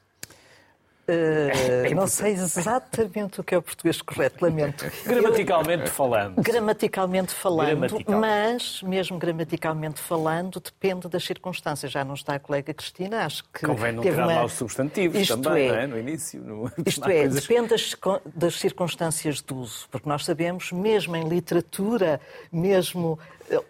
[1.09, 4.85] Uh, não sei exatamente o que é o português correto, lamento.
[5.05, 6.43] Gramaticalmente Eu, falando.
[6.43, 8.21] Gramaticalmente falando, Gramatical.
[8.21, 11.93] mas mesmo gramaticalmente falando, depende das circunstâncias.
[11.93, 13.65] Já não está a colega Cristina, acho que.
[13.65, 14.49] Convém não tirar uma...
[14.49, 15.87] substantivos isto também, é, não é?
[15.87, 16.43] No início.
[16.43, 16.73] No...
[16.85, 17.47] Isto é, coisas...
[17.47, 17.97] depende das,
[18.35, 23.17] das circunstâncias de uso, porque nós sabemos, mesmo em literatura, mesmo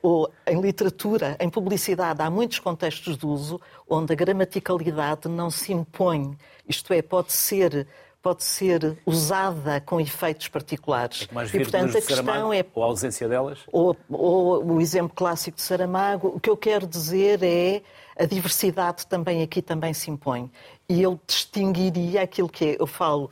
[0.03, 5.73] ou em literatura, em publicidade, há muitos contextos de uso onde a gramaticalidade não se
[5.73, 6.37] impõe.
[6.69, 7.87] Isto é, pode ser
[8.27, 11.29] pode ser usada com efeitos particulares.
[11.31, 12.67] É e, portanto, a questão é.
[12.75, 13.61] Ou a ausência delas?
[13.71, 16.33] Ou, ou, o exemplo clássico de Saramago.
[16.35, 17.83] O que eu quero dizer é
[18.19, 20.51] a diversidade também aqui também se impõe.
[20.89, 23.31] E eu distinguiria aquilo que é, eu falo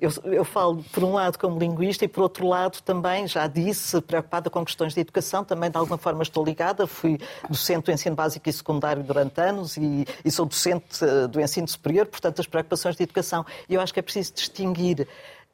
[0.00, 4.00] eu, eu, falo, por um lado, como linguista e, por outro lado, também, já disse,
[4.00, 6.86] preocupada com questões de educação, também de alguma forma estou ligada.
[6.86, 7.18] Fui
[7.48, 11.68] docente do ensino básico e secundário durante anos e, e sou docente eh, do ensino
[11.68, 13.44] superior, portanto, as preocupações de educação.
[13.68, 15.06] E eu acho que é preciso distinguir.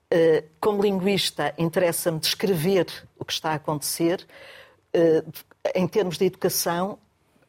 [0.08, 2.86] Eh, como linguista, interessa-me descrever
[3.18, 4.24] o que está a acontecer.
[5.74, 6.98] Em termos de educação,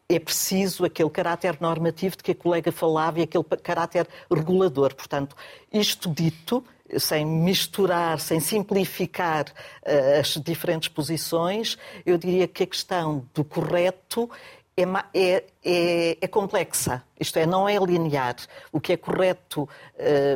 [0.09, 4.95] é preciso aquele caráter normativo de que a colega falava e aquele caráter regulador.
[4.95, 5.35] Portanto,
[5.71, 6.63] isto dito,
[6.97, 14.29] sem misturar, sem simplificar uh, as diferentes posições, eu diria que a questão do correto
[14.77, 18.37] é, é, é, é, complexa, isto é, não é linear.
[18.71, 19.67] O que é correto uh,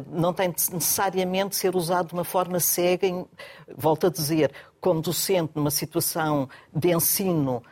[0.09, 3.07] não tem de necessariamente ser usado de uma forma cega.
[3.07, 3.25] Em,
[3.73, 7.63] volto a dizer, como docente numa situação de ensino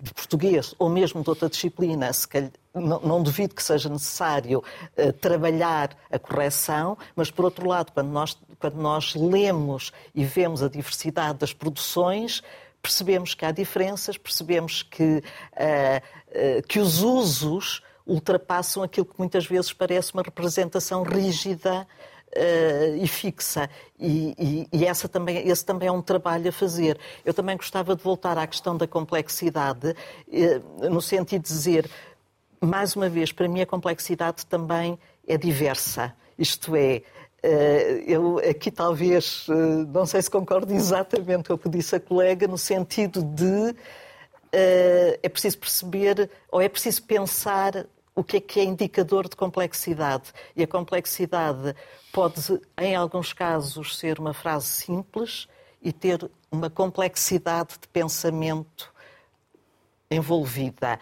[0.00, 4.62] de português ou mesmo de outra disciplina, calhar, não, não, duvido que seja necessário
[4.96, 10.62] uh, trabalhar a correção, mas por outro lado, quando nós, quando nós lemos e vemos
[10.62, 12.42] a diversidade das produções,
[12.82, 19.46] percebemos que há diferenças, percebemos que, uh, uh, que os usos ultrapassam aquilo que muitas
[19.46, 21.86] vezes parece uma representação rígida
[22.36, 23.68] uh, e fixa.
[23.98, 26.98] E, e, e, essa também, esse também é um trabalho a fazer.
[27.24, 31.90] Eu também gostava de voltar à questão da complexidade, uh, no sentido de dizer,
[32.60, 36.14] mais uma vez, para mim a complexidade também é diversa.
[36.38, 37.02] Isto é,
[37.44, 37.48] uh,
[38.06, 39.46] eu aqui talvez,
[39.92, 43.74] não sei se concordo exatamente com o que disse a colega, no sentido de
[44.50, 47.86] é preciso perceber, ou é preciso pensar
[48.18, 50.32] o que é que é indicador de complexidade.
[50.56, 51.72] E a complexidade
[52.12, 55.46] pode, em alguns casos, ser uma frase simples
[55.80, 58.92] e ter uma complexidade de pensamento
[60.10, 60.98] envolvida.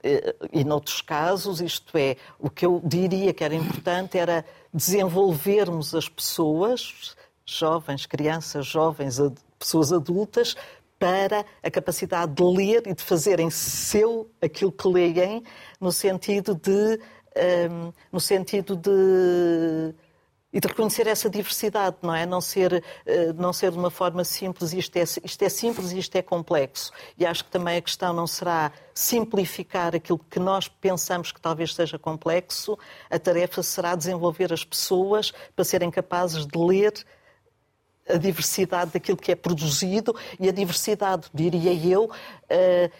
[0.00, 5.92] Eh, e, noutros casos, isto é, o que eu diria que era importante era desenvolvermos
[5.92, 9.18] as pessoas, jovens, crianças, jovens,
[9.58, 10.54] pessoas adultas,
[11.00, 15.42] para a capacidade de ler e de fazerem seu aquilo que leem,
[15.80, 16.98] no sentido de, um,
[17.34, 19.94] ehm, no sentido de
[20.52, 22.26] e de reconhecer essa diversidade, não é?
[22.26, 25.98] Não ser, eh, não ser de uma forma simples, isto é, isto é simples e
[25.98, 26.92] isto é complexo.
[27.16, 31.74] E acho que também a questão não será simplificar aquilo que nós pensamos que talvez
[31.74, 32.76] seja complexo,
[33.08, 36.92] a tarefa será desenvolver as pessoas para serem capazes de ler
[38.08, 42.10] a diversidade daquilo que é produzido e a diversidade, diria eu,
[42.48, 42.90] eh,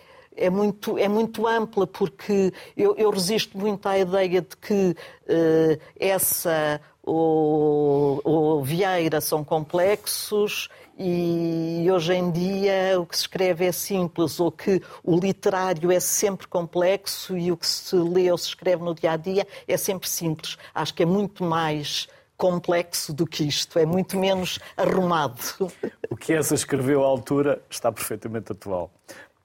[0.40, 5.80] é muito, é muito ampla, porque eu, eu resisto muito à ideia de que uh,
[5.98, 13.72] essa ou, ou Vieira são complexos e hoje em dia o que se escreve é
[13.72, 18.48] simples, ou que o literário é sempre complexo e o que se lê ou se
[18.48, 20.58] escreve no dia a dia é sempre simples.
[20.74, 25.70] Acho que é muito mais complexo do que isto, é muito menos arrumado.
[26.08, 28.90] O que essa escreveu à altura está perfeitamente atual.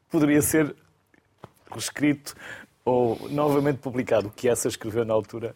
[0.10, 0.76] Poderia ser
[1.72, 2.36] reescrito
[2.84, 4.28] ou novamente publicado.
[4.28, 5.56] O que essa escreveu na altura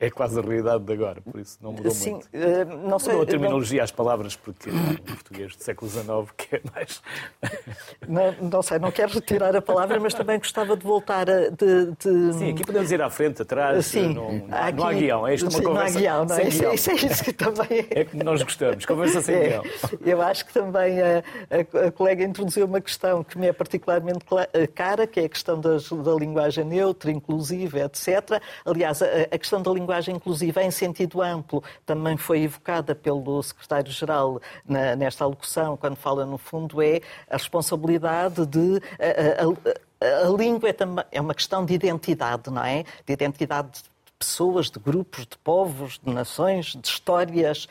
[0.00, 2.26] é quase a realidade de agora, por isso não mudou Sim, muito.
[2.26, 3.84] Uh, não sei, mudou a terminologia, não...
[3.84, 6.06] as palavras, porque é português do século XIX
[6.36, 7.02] que é mais...
[8.06, 11.50] Não, não, sei, não quero retirar a palavra, mas também gostava de voltar a...
[11.50, 12.32] De, de...
[12.32, 14.76] Sim, aqui podemos ir à frente, atrás, Sim, não, não, aqui...
[14.76, 15.26] não há guião.
[15.26, 16.48] É isto uma Sim, conversa não há guião, não é?
[16.48, 18.00] Isso, isso, é isso que também é...
[18.00, 19.62] É que nós gostamos, conversa sem é, guião.
[20.04, 24.24] Eu acho que também a, a, a, colega introduziu uma questão que me é particularmente
[24.74, 28.40] cara, que é a questão das, da linguagem neutra, inclusiva, etc.
[28.64, 34.40] Aliás, a, a questão da linguagem inclusiva em sentido amplo, também foi evocada pelo secretário-geral
[34.66, 38.80] nesta alocução, quando fala, no fundo, é a responsabilidade de.
[38.98, 42.84] A, a, a, a língua é, também, é uma questão de identidade, não é?
[43.04, 47.68] De identidade de pessoas, de grupos, de povos, de nações, de histórias.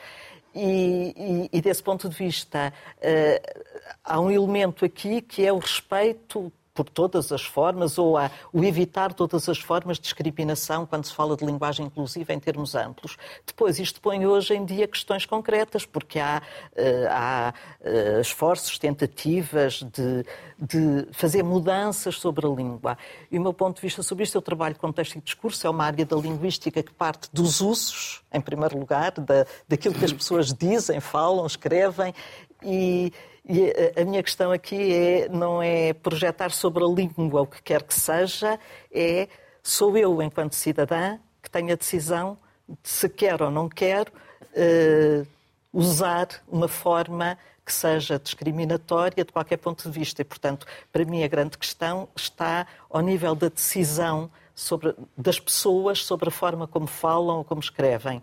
[0.54, 3.62] E, e, e, desse ponto de vista, uh,
[4.02, 8.62] há um elemento aqui que é o respeito por todas as formas ou a, o
[8.62, 13.16] evitar todas as formas de discriminação quando se fala de linguagem inclusiva em termos amplos.
[13.44, 19.82] Depois, isto põe hoje em dia questões concretas, porque há, uh, há uh, esforços, tentativas
[19.82, 20.24] de,
[20.56, 22.96] de fazer mudanças sobre a língua.
[23.28, 25.70] E o meu ponto de vista sobre isto, eu trabalho com texto e discurso, é
[25.70, 30.12] uma área da linguística que parte dos usos, em primeiro lugar, da, daquilo que as
[30.12, 32.14] pessoas dizem, falam, escrevem,
[32.62, 33.12] e,
[33.48, 37.82] e a minha questão aqui é, não é projetar sobre a língua o que quer
[37.82, 38.58] que seja,
[38.92, 39.28] é
[39.62, 45.26] sou eu, enquanto cidadã, que tenho a decisão de se quer ou não quer uh,
[45.72, 50.22] usar uma forma que seja discriminatória de qualquer ponto de vista.
[50.22, 56.04] E, portanto, para mim a grande questão está ao nível da decisão sobre, das pessoas
[56.04, 58.22] sobre a forma como falam ou como escrevem.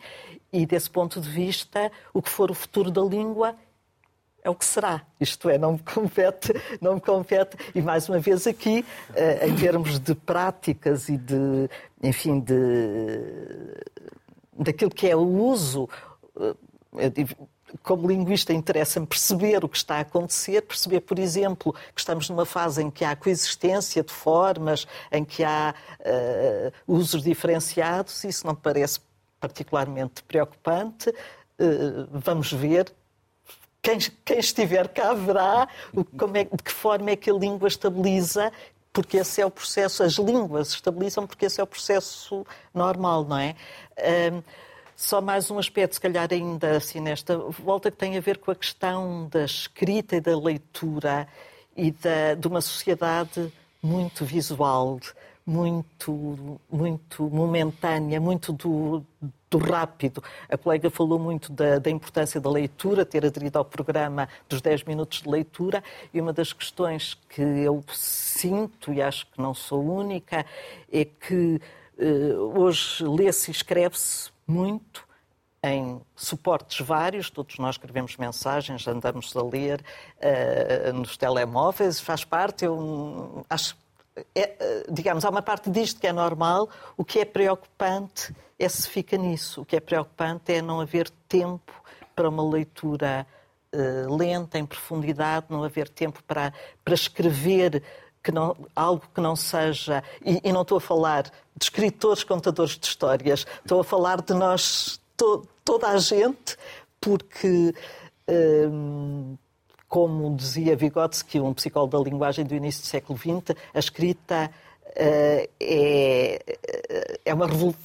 [0.51, 3.55] E, desse ponto de vista, o que for o futuro da língua
[4.45, 5.01] é o que será.
[5.19, 7.57] Isto é, não me compete, não me compete.
[7.73, 11.67] E mais uma vez aqui, eh, em termos de práticas e de,
[12.01, 12.55] enfim, de
[14.57, 15.89] daquilo que é o uso,
[16.39, 17.25] eh,
[17.81, 22.45] como linguista interessa-me perceber o que está a acontecer, perceber, por exemplo, que estamos numa
[22.45, 28.53] fase em que há coexistência de formas, em que há uh, usos diferenciados, isso não
[28.53, 29.01] me parece
[29.39, 31.09] particularmente preocupante.
[31.09, 32.93] Uh, vamos ver
[33.85, 35.67] quem, quem estiver cá verá
[36.17, 38.51] como é, de que forma é que a língua estabiliza
[38.91, 43.37] porque esse é o processo, as línguas estabilizam porque esse é o processo normal, não
[43.37, 43.55] é?
[44.31, 44.41] Um,
[44.95, 48.51] só mais um aspecto, se calhar ainda assim nesta volta, que tem a ver com
[48.51, 51.27] a questão da escrita e da leitura
[51.75, 53.51] e da, de uma sociedade
[53.83, 54.97] muito visual,
[55.45, 59.05] muito, muito momentânea, muito do,
[59.49, 60.23] do rápido.
[60.49, 64.83] A colega falou muito da, da, importância da leitura, ter aderido ao programa dos 10
[64.85, 69.85] minutos de leitura, e uma das questões que eu sinto, e acho que não sou
[69.85, 70.45] única,
[70.91, 71.61] é que
[71.99, 75.05] eh, hoje lê-se e escreve-se muito
[75.63, 79.83] em suportes vários, todos nós escrevemos mensagens, andamos a ler
[80.17, 83.75] uh, nos telemóveis, faz parte, eu acho
[84.33, 88.87] é, digamos, há uma parte disto que é normal, o que é preocupante é se
[88.89, 89.61] fica nisso.
[89.61, 91.73] O que é preocupante é não haver tempo
[92.15, 93.27] para uma leitura
[93.73, 97.83] uh, lenta, em profundidade, não haver tempo para, para escrever
[98.23, 100.03] que não, algo que não seja.
[100.23, 101.31] E, e, não estou a falar de
[101.63, 106.57] escritores, contadores de histórias, estou a falar de nós, to, toda a gente,
[106.99, 107.73] porque.
[108.27, 109.37] Uh,
[109.87, 114.51] como dizia Vygotsky, um psicólogo da linguagem do início do século XX, a escrita
[114.87, 116.57] uh, é,
[117.23, 117.79] é uma revolução.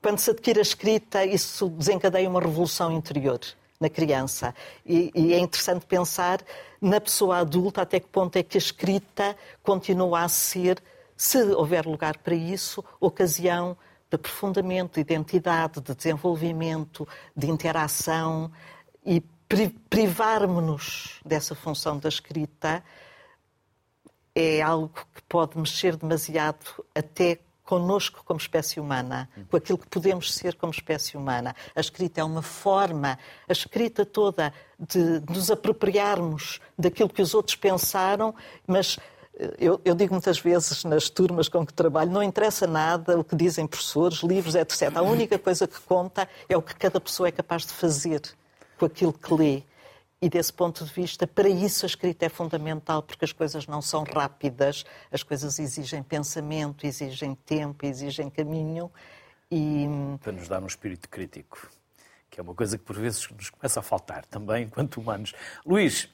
[0.00, 3.40] Quando se adquire a escrita, isso desencadeia uma revolução interior
[3.80, 4.54] na criança.
[4.84, 6.40] E, e, é interessante pensar
[6.80, 10.82] na pessoa adulta até que ponto é que a escrita continua a ser,
[11.16, 13.76] se houver lugar para isso, ocasião
[14.10, 18.50] de aprofundamento, de identidade, de desenvolvimento, de interação
[19.04, 19.22] e
[19.88, 22.82] privarmos-nos dessa função da escrita
[24.34, 30.34] é algo que pode mexer demasiado até connosco como espécie humana, com aquilo que podemos
[30.34, 31.56] ser como espécie humana.
[31.74, 37.56] A escrita é uma forma, a escrita toda de nos apropriarmos daquilo que os outros
[37.56, 38.34] pensaram,
[38.66, 38.98] mas
[39.38, 43.24] eh, eu, eu, digo muitas vezes nas turmas com que trabalho, não interessa nada o
[43.24, 44.94] que dizem professores, livros, etc.
[44.96, 48.20] A única coisa que conta é o que cada pessoa é capaz de fazer
[48.78, 49.62] com aquilo que lê.
[50.20, 53.82] E desse ponto de vista, para isso a escrita é fundamental, porque as coisas não
[53.82, 58.90] são rápidas, as coisas exigem pensamento, exigem tempo, exigem caminho.
[59.50, 59.86] E...
[60.22, 61.68] Para nos dar um espírito crítico,
[62.30, 65.34] que é uma coisa que por vezes nos começa a faltar também enquanto humanos.
[65.66, 66.08] Luís,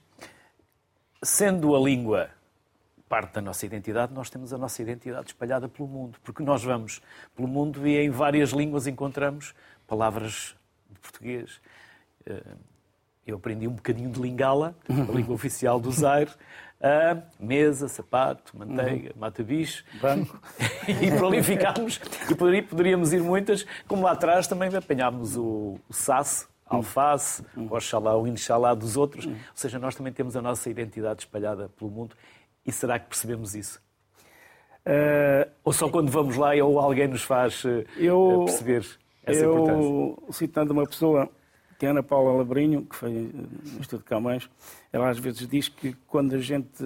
[1.22, 2.30] sendo a língua
[3.08, 7.02] parte da nossa identidade, nós temos a nossa identidade espalhada pelo mundo, porque nós vamos
[7.34, 9.52] pelo mundo e em várias línguas encontramos
[9.86, 10.54] palavras
[10.88, 11.60] de português,
[13.26, 16.30] eu aprendi um bocadinho de lingala, a língua oficial do Zaire,
[16.80, 19.20] a mesa, sapato, manteiga, uhum.
[19.20, 20.40] mata-bicho, banco,
[20.88, 25.36] e por ali ficámos, e por aí poderíamos ir muitas, como lá atrás também apanhámos
[25.36, 27.66] o, o sasse, a alface, uhum.
[27.70, 29.32] o oxalá, o inxalá dos outros, uhum.
[29.32, 32.16] ou seja, nós também temos a nossa identidade espalhada pelo mundo,
[32.64, 33.80] e será que percebemos isso?
[34.80, 38.86] Uh, ou só quando vamos lá ou alguém nos faz uh, eu, perceber
[39.26, 40.32] essa eu, importância?
[40.32, 41.28] Citando uma pessoa
[41.80, 44.50] que a Ana Paula Labrinho, que foi no Instituto de Camões,
[44.92, 46.84] ela às vezes diz que quando a gente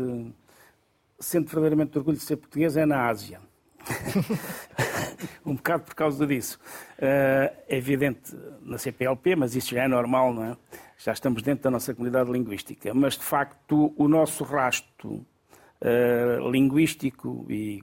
[1.18, 3.40] sente verdadeiramente orgulho de ser português é na Ásia.
[5.44, 6.60] um bocado por causa disso.
[6.96, 10.56] Uh, é evidente na CPLP, mas isso já é normal, não é?
[10.96, 12.94] Já estamos dentro da nossa comunidade linguística.
[12.94, 17.82] Mas, de facto, o nosso rasto uh, linguístico e,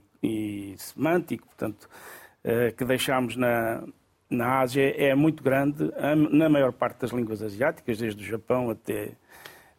[0.78, 1.90] semântico, portanto,
[2.76, 3.84] que deixámos na,
[4.32, 5.92] na Ásia é muito grande,
[6.30, 9.12] na maior parte das línguas asiáticas, desde o Japão até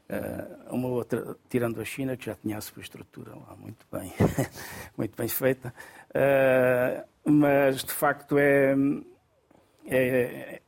[0.10, 4.14] uh, uma outra, tirando a China, que já tinha a sua estrutura lá muito bem,
[4.98, 5.74] muito bem feita.
[7.26, 8.76] mas, de facto, é,
[9.88, 10.62] é,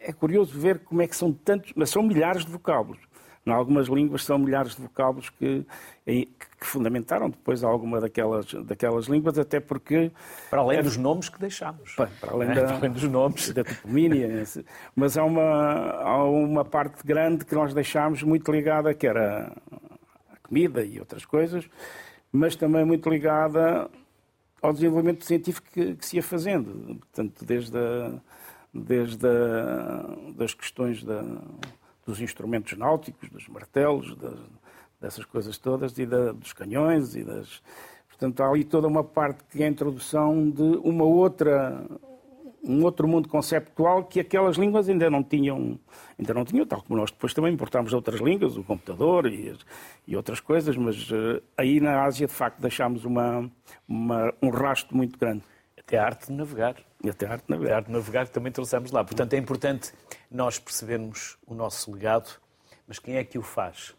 [0.00, 3.00] é curioso ver como é que são tantos, mas são milhares de vocábulos.
[3.44, 5.66] Em algumas línguas são milhares de vocábulos que,
[6.04, 6.28] que,
[6.60, 10.12] fundamentaram depois alguma daquelas, daquelas línguas, até porque...
[10.48, 11.94] Para além é, dos nomes que deixámos.
[11.94, 13.50] Para, para além, é, da, para além dos nomes.
[13.52, 14.44] Da topomínia.
[14.94, 19.52] mas há uma, há uma parte grande que nós deixámos muito ligada, que era
[20.30, 21.68] a comida e outras coisas,
[22.30, 23.90] mas também muito ligada
[24.62, 26.96] ao desenvolvimento científico que, que se ia fazendo.
[27.00, 28.12] Portanto, desde a
[28.72, 31.22] desde a, das questões da,
[32.06, 34.38] dos instrumentos náuticos, dos martelos, das,
[35.00, 37.62] dessas coisas todas, e da, dos canhões e das.
[38.08, 41.84] Portanto, há ali toda uma parte que é a introdução de uma outra,
[42.62, 45.78] um outro mundo conceptual que aquelas línguas ainda não tinham,
[46.18, 49.56] ainda não tinham, tal como nós depois também importámos outras línguas, o computador e,
[50.06, 53.50] e outras coisas, mas uh, aí na Ásia, de facto, deixámos uma,
[53.88, 55.42] uma, um rastro muito grande.
[55.92, 56.76] Até a arte de navegar.
[57.04, 57.74] E até a arte de navegar.
[57.74, 59.04] A arte de navegar também trouxemos lá.
[59.04, 59.92] Portanto, é importante
[60.30, 62.30] nós percebermos o nosso legado,
[62.88, 63.94] mas quem é que o faz?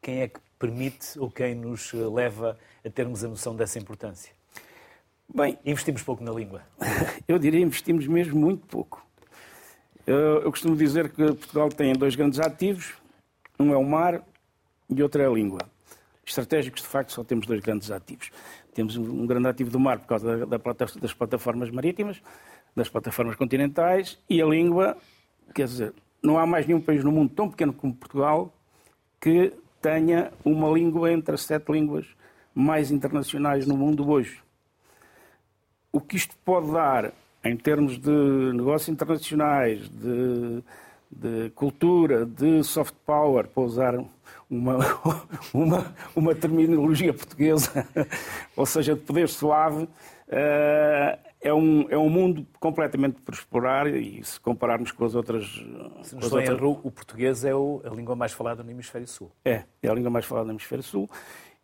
[0.00, 2.56] Quem é que permite ou quem nos leva
[2.86, 4.32] a termos a noção dessa importância?
[5.34, 6.62] Bem, investimos pouco na língua.
[7.26, 9.04] Eu diria investimos mesmo muito pouco.
[10.06, 12.94] Eu, eu costumo dizer que Portugal tem dois grandes ativos,
[13.58, 14.22] um é o mar
[14.88, 15.58] e outro é a língua.
[16.24, 18.30] Estratégicos, de facto, só temos dois grandes ativos.
[18.78, 22.22] Temos um grande ativo do mar por causa da, da, das plataformas marítimas,
[22.76, 24.96] das plataformas continentais e a língua,
[25.52, 28.54] quer dizer, não há mais nenhum país no mundo tão pequeno como Portugal
[29.20, 29.52] que
[29.82, 32.06] tenha uma língua entre as sete línguas
[32.54, 34.40] mais internacionais no mundo hoje.
[35.90, 37.12] O que isto pode dar
[37.42, 40.62] em termos de negócios internacionais, de,
[41.10, 44.04] de cultura, de soft power, para usar
[44.48, 44.78] uma,
[45.52, 47.86] uma, uma terminologia portuguesa,
[48.56, 54.22] ou seja, de poder suave, uh, é, um, é um mundo completamente por explorar e
[54.24, 55.44] se compararmos com as outras...
[56.02, 56.60] Se não estou outras...
[56.60, 59.30] o português é o, a língua mais falada no Hemisfério Sul.
[59.44, 61.08] É, é a língua mais falada no Hemisfério Sul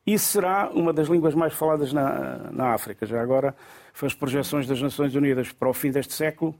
[0.07, 3.07] e será uma das línguas mais faladas na, na África.
[3.07, 3.55] Já agora,
[3.93, 6.55] foi as projeções das Nações Unidas para o fim deste século,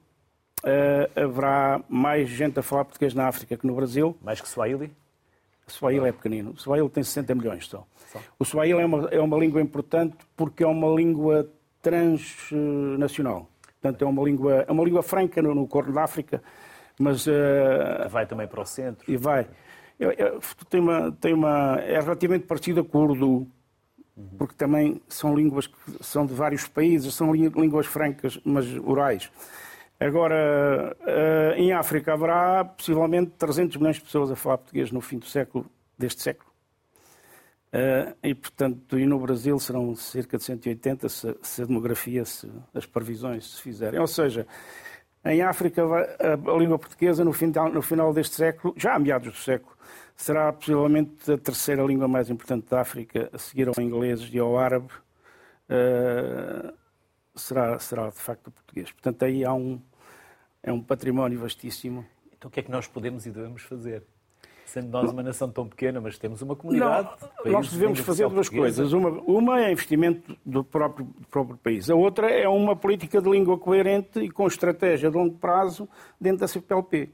[0.65, 4.17] uh, haverá mais gente a falar português na África que no Brasil.
[4.23, 4.91] Mais que Swahili?
[5.67, 6.51] Swahili é pequenino.
[6.51, 7.87] O Swahili tem 60 milhões só.
[8.39, 11.49] O Swahili é uma, é uma língua importante porque é uma língua
[11.81, 13.49] transnacional.
[13.81, 16.43] Portanto, é uma língua, é uma língua franca no, no Corno da África,
[16.99, 17.27] mas...
[17.27, 19.11] Uh, vai também para o centro.
[19.11, 19.47] E vai.
[20.71, 23.47] tem uma, tem uma, é relativamente parecida com o Urdu,
[24.39, 29.31] porque também são línguas que são de vários países, são línguas francas, mas orais.
[30.05, 35.19] Agora, eh, em África haverá possivelmente 300 milhões de pessoas a falar português no fim
[35.19, 35.65] do século,
[35.97, 36.51] deste século.
[37.73, 42.51] Eh, e, portanto, e no Brasil serão cerca de 180 se, se a demografia, se
[42.75, 43.99] as previsões se fizerem.
[43.99, 44.47] Ou seja,
[45.25, 49.39] em África, a, língua portuguesa, no final, no final deste século, já a meados do
[49.39, 49.75] século,
[50.15, 54.59] será possivelmente a terceira língua mais importante da África, a seguir ao inglês e ao
[54.59, 54.93] árabe.
[55.65, 56.75] Uh,
[57.35, 58.93] será, será de facto o português.
[58.93, 59.81] Portanto, aí há um,
[60.65, 62.05] é um património vastíssimo.
[62.37, 64.03] Então, o que é que nós podemos e devemos fazer?
[64.65, 67.09] Sendo nós uma nação tão pequena, mas temos uma comunidade.
[67.45, 68.93] Não, nós devemos fazer duas coisas.
[68.93, 71.89] Uma, uma é investimento do próprio, do próprio país.
[71.91, 75.89] A outra é uma política de língua coerente e com estratégia de longo prazo
[76.21, 77.11] dentro da CPLP,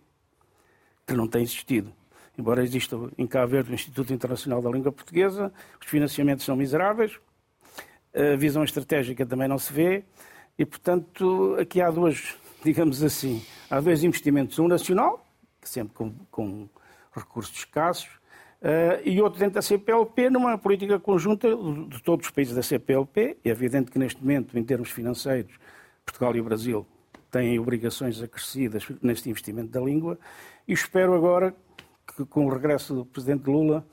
[1.07, 1.93] que não tem existido.
[2.39, 7.19] Embora exista em Cabo Verde o Instituto Internacional da Língua Portuguesa, os financiamentos são miseráveis,
[8.15, 10.05] a visão estratégica também não se vê,
[10.61, 14.59] e, portanto, aqui há duas, digamos assim, há dois investimentos.
[14.59, 15.27] Um nacional,
[15.63, 16.69] sempre com, com
[17.15, 18.09] recursos escassos,
[18.63, 21.49] uh, e outro dentro da CPLP, numa política conjunta
[21.89, 23.39] de todos os países da CPLP.
[23.45, 25.53] É evidente que, neste momento, em termos financeiros,
[26.05, 26.87] Portugal e o Brasil
[27.31, 30.19] têm obrigações acrescidas neste investimento da língua,
[30.67, 31.55] e espero agora
[32.17, 33.87] que, com o regresso do Presidente Lula,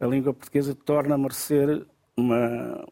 [0.00, 2.84] a língua portuguesa torne a merecer uma,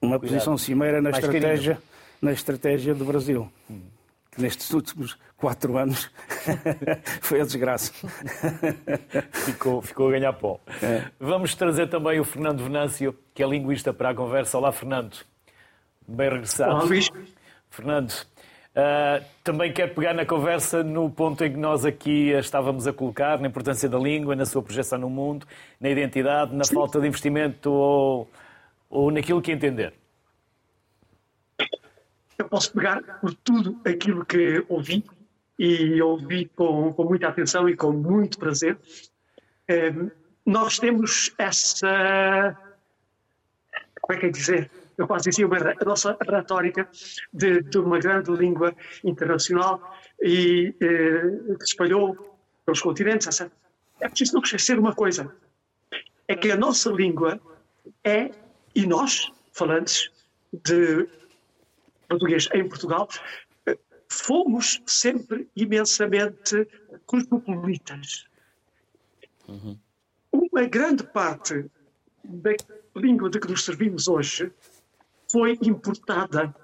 [0.00, 1.82] uma posição cimeira na estratégia,
[2.20, 3.50] na estratégia do Brasil.
[3.70, 3.91] Hum.
[4.34, 6.10] Que nestes últimos quatro anos
[7.20, 7.92] foi a desgraça.
[9.30, 10.58] ficou, ficou a ganhar pó.
[10.82, 11.04] É.
[11.20, 14.56] Vamos trazer também o Fernando Venâncio, que é linguista, para a conversa.
[14.56, 15.18] Olá, Fernando.
[16.08, 16.72] Bem regressado.
[16.72, 17.08] Olá, Luís.
[17.68, 18.12] Fernando,
[18.72, 23.38] Uh, também quero pegar na conversa no ponto em que nós aqui estávamos a colocar,
[23.38, 25.46] na importância da língua, na sua projeção no mundo,
[25.78, 26.76] na identidade, na Sim.
[26.76, 28.30] falta de investimento ou,
[28.88, 29.92] ou naquilo que entender.
[32.42, 35.04] Eu posso pegar por tudo aquilo que ouvi
[35.56, 38.76] e ouvi com, com muita atenção e com muito prazer.
[39.68, 39.94] É,
[40.44, 42.58] nós temos essa.
[44.00, 44.70] Como é que é dizer?
[44.98, 46.88] eu quase dizia, uma, a nossa retórica
[47.32, 48.74] de, de, uma grande língua
[49.04, 52.36] internacional e eh, que se espalhou
[52.66, 53.40] pelos continentes.
[54.00, 55.34] É preciso não esquecer uma coisa,
[56.28, 57.40] é que a nossa língua
[58.04, 58.30] é,
[58.74, 60.10] e nós, falantes
[60.52, 61.08] de
[62.12, 63.08] português em Portugal,
[64.08, 66.68] fomos sempre imensamente
[67.06, 68.26] cosmopolitas.
[69.48, 69.78] Uhum.
[70.30, 71.66] Uma grande parte
[72.22, 72.50] da
[72.94, 74.52] língua de que nos servimos hoje
[75.30, 76.54] foi importada.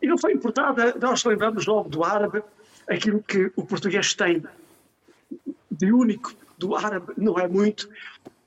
[0.00, 2.42] E não foi importada, nós lembramos logo do árabe,
[2.88, 4.44] aquilo que o português tem
[5.70, 7.88] de único do árabe não é muito,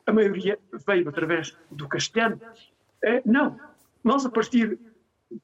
[0.06, 2.40] a maioria veio através do castelhano.
[3.02, 3.60] É, não,
[4.04, 4.78] nós a partir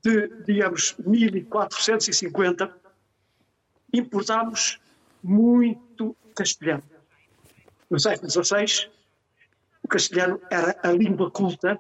[0.04, 2.74] de, digamos, 1450,
[3.94, 4.80] importámos
[5.24, 6.84] muito castelhano.
[7.90, 8.90] No século XVI,
[9.84, 11.80] o castelhano era a língua culta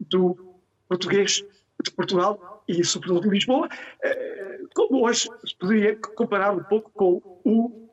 [0.00, 0.56] do
[0.88, 1.44] português
[1.82, 3.68] de Portugal e, sobretudo, de Lisboa,
[4.02, 7.88] eh, como hoje se poderia comparar um pouco com o,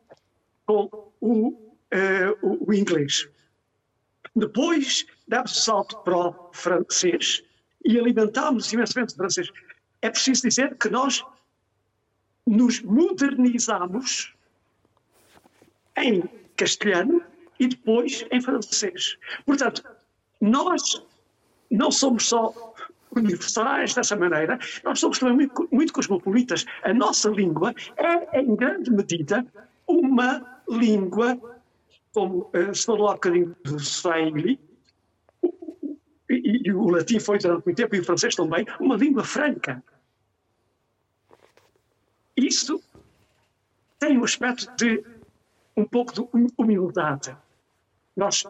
[0.66, 3.28] com o, uh, o, inglês.
[4.36, 7.44] Depois o salto para o francês
[7.84, 9.50] e alimentámos imensamente o francês.
[10.02, 11.24] É preciso dizer que nós
[12.46, 14.34] nos modernizamos
[15.98, 16.24] em
[16.56, 17.22] castelhano
[17.60, 19.18] e depois em francês.
[19.46, 19.84] Portanto,
[20.42, 21.04] nós
[21.70, 22.74] não somos só
[23.16, 26.66] universais dessa maneira, nós somos também muito, muito cosmopolitas.
[26.84, 29.46] A nossa língua é, em grande medida,
[29.88, 31.38] uma língua,
[32.14, 34.60] como uh, se falou há bocadinho do Swahili,
[36.30, 39.84] e, e, o latim foi durante muito tempo, e o francês também, uma língua franca.
[42.38, 42.82] Isso
[43.98, 45.04] tem um aspecto de
[45.76, 47.36] um pouco de humildade.
[48.16, 48.44] Nós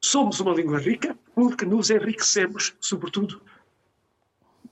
[0.00, 3.42] somos uma língua rica porque nos enriquecemos, sobretudo,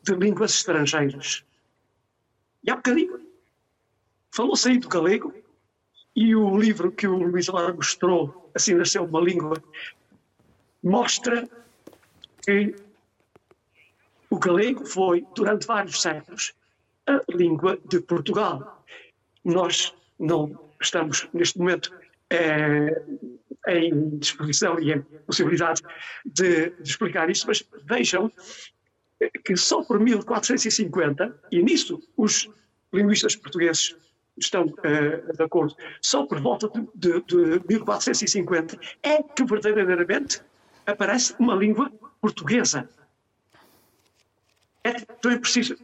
[0.02, 1.44] de línguas estrangeiras.
[2.62, 3.20] E há bocadinho
[4.30, 5.34] falou-se aí do galego
[6.14, 9.62] e o livro que o Luís Lara mostrou, Assim Nasceu uma Língua,
[10.82, 11.48] mostra
[12.42, 12.74] que
[14.30, 16.54] o galego foi, durante vários séculos,
[17.06, 18.84] a língua de Portugal.
[19.44, 21.92] Nós não estamos, neste momento,
[22.30, 23.02] é,
[23.68, 25.82] em disposição e em possibilidade
[26.24, 28.30] de, de explicar isso, mas vejam
[29.44, 32.48] que só por 1450, e nisso os
[32.92, 33.96] linguistas portugueses
[34.38, 40.42] estão uh, de acordo, só por volta de, de, de 1450 é que verdadeiramente
[40.90, 42.88] aparece uma língua portuguesa.
[44.84, 45.76] É, então é preciso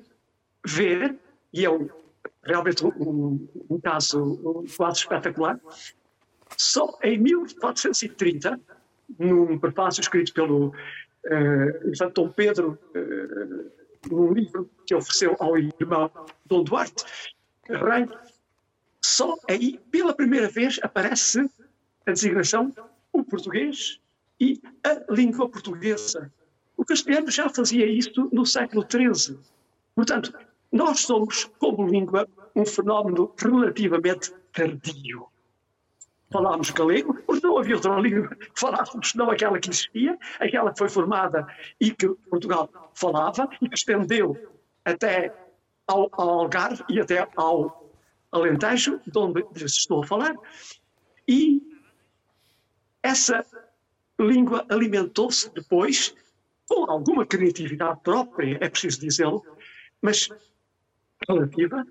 [0.65, 1.17] ver,
[1.53, 1.89] e é um,
[2.43, 5.61] realmente um, um caso quadro espetacular,
[6.57, 8.61] só em 1430,
[9.19, 13.71] num prefácio escrito pelo uh, Dom Pedro, uh,
[14.11, 16.11] num livro que ofereceu ao irmão
[16.45, 17.05] Dom Duarte,
[17.69, 18.09] rei,
[19.03, 21.49] só aí, pela primeira vez, aparece
[22.07, 22.73] a designação
[23.13, 24.01] o português
[24.41, 26.33] e a língua portuguesa.
[26.77, 29.39] O castelhano já fazia isto no século XIII.
[29.95, 30.33] Portanto,
[30.71, 35.29] nós somos, como língua, um fenómeno relativamente tardio
[36.31, 40.79] falámos galego, porque não havia outra língua que falássemos, não aquela que existia, aquela que
[40.79, 41.47] foi formada
[41.81, 44.37] e que Portugal falava e que estendeu
[44.85, 45.35] até
[45.87, 47.91] ao, ao Algarve e até ao
[48.33, 50.35] Alentejo, de onde estou a falar.
[51.29, 51.63] E
[53.03, 53.45] essa
[54.19, 56.15] língua alimentou-se depois
[56.69, 59.45] com alguma criatividade própria, é preciso dizê-lo,
[60.03, 60.29] mas
[61.29, 61.87] relativa,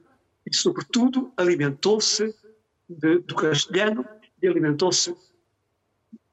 [0.46, 2.36] e sobretudo alimentou-se
[2.88, 4.06] do castelhano
[4.42, 5.16] e alimentou-se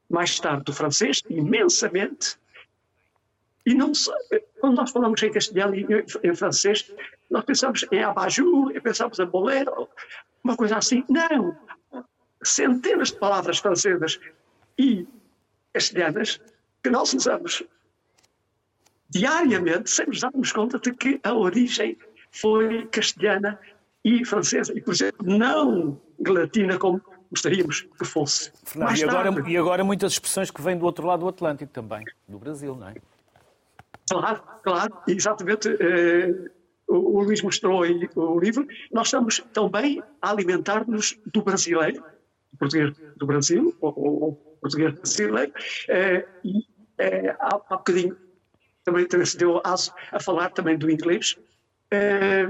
[0.08, 2.38] mais tarde do francês, imensamente.
[3.64, 4.12] E não só,
[4.60, 5.86] quando nós falamos em castelhano e
[6.22, 6.92] em francês,
[7.30, 9.88] nós pensamos em abajur, pensamos em bolero,
[10.44, 11.04] uma coisa assim.
[11.08, 11.56] Não!
[12.42, 14.20] Centenas de palavras francesas
[14.76, 15.06] e
[15.72, 16.40] castelhanas
[16.82, 17.62] que nós usamos
[19.08, 21.98] diariamente sem nos darmos conta de que a origem
[22.30, 23.58] foi castelhana
[24.04, 24.72] e francesa.
[24.76, 27.00] E, por exemplo, não latina como
[27.30, 28.52] gostaríamos que fosse.
[28.64, 32.04] Fernando, e, agora, e agora muitas expressões que vêm do outro lado do Atlântico também,
[32.28, 32.94] do Brasil, não é?
[34.10, 35.68] Claro, claro, exatamente.
[35.68, 36.50] Eh,
[36.86, 42.02] o, o Luís mostrou aí o livro, nós estamos também a alimentar-nos do brasileiro,
[42.52, 45.52] do português do Brasil, ou, ou português brasileiro,
[45.88, 46.66] eh, e
[46.98, 48.16] eh, há, há bocadinho
[48.84, 49.74] também, se deu a,
[50.12, 51.36] a falar também do inglês.
[51.90, 52.48] Eh,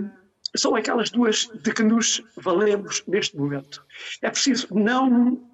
[0.56, 3.84] são aquelas duas de que nos valemos neste momento.
[4.20, 5.50] É preciso não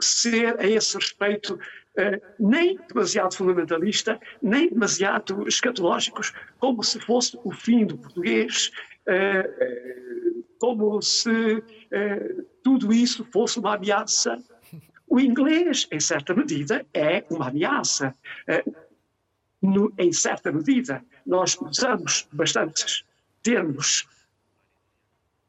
[0.00, 1.58] ser a esse respeito
[1.96, 8.70] eh, nem demasiado fundamentalista, nem demasiado escatológicos, como se fosse o fim do português,
[9.06, 11.62] eh, como se
[12.62, 14.42] tudo isso fosse uma ameaça.
[15.14, 18.12] O inglês, em certa medida, é uma ameaça.
[19.96, 23.04] em certa medida, nós usamos bastantes
[23.40, 24.08] termos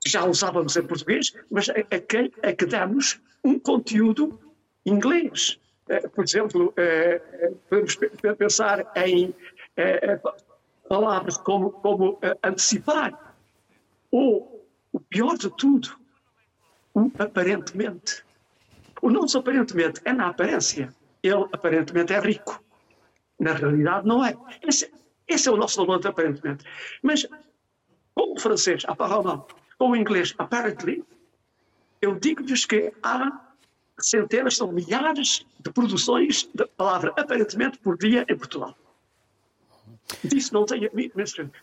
[0.04, 4.40] que já usávamos em português, mas a, a, a que damos um conteúdo
[4.86, 5.60] inglês.
[5.90, 7.98] Eh, por exemplo, eh, eh, podemos
[8.38, 9.34] pensar em
[10.88, 13.36] palavras como, como antecipar,
[14.12, 15.90] ou, o pior de tudo,
[16.94, 18.25] o aparentemente.
[19.06, 20.92] O não aparentemente é na aparência.
[21.22, 22.60] Ele aparentemente é rico.
[23.40, 24.36] Na realidade, não é.
[24.64, 24.92] Esse,
[25.28, 26.66] esse é o nosso de aparentemente.
[27.04, 27.24] Mas,
[28.16, 29.46] com o francês, apparemment,
[29.78, 31.06] com o inglês, apparently,
[32.02, 33.54] eu digo-lhes que há
[34.00, 38.76] centenas, são milhares de produções da palavra aparentemente por dia em Portugal.
[40.24, 40.90] Disso não tenho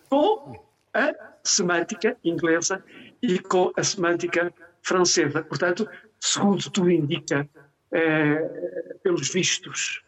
[0.09, 0.65] com
[0.95, 1.13] a
[1.43, 2.85] semântica inglesa
[3.21, 5.43] e com a semântica francesa.
[5.43, 5.89] Portanto,
[6.23, 7.49] segundo tudo indica,
[7.91, 10.03] é, pelos vistos,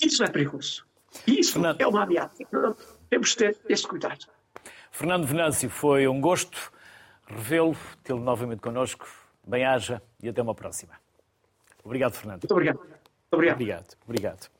[0.00, 0.86] isso é perigoso.
[1.26, 1.80] Isso Fernando...
[1.80, 2.42] é uma ameaça.
[3.10, 4.26] Temos de ter esse cuidado.
[4.90, 6.72] Fernando Venâncio, foi um gosto
[7.26, 9.06] revê-lo, tê-lo novamente connosco.
[9.46, 10.94] Bem-haja e até uma próxima.
[11.84, 12.40] Obrigado, Fernando.
[12.42, 12.78] Muito obrigado.
[12.78, 12.98] Muito
[13.30, 13.54] obrigado.
[13.56, 14.50] Obrigado, obrigado.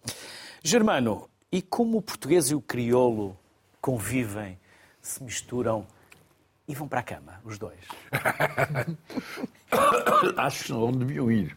[0.62, 3.38] Germano, e como o português e o crioulo
[3.80, 4.58] convivem,
[5.00, 5.86] se misturam
[6.66, 7.78] e vão para a cama, os dois?
[10.36, 11.56] Acho que não deviam ir.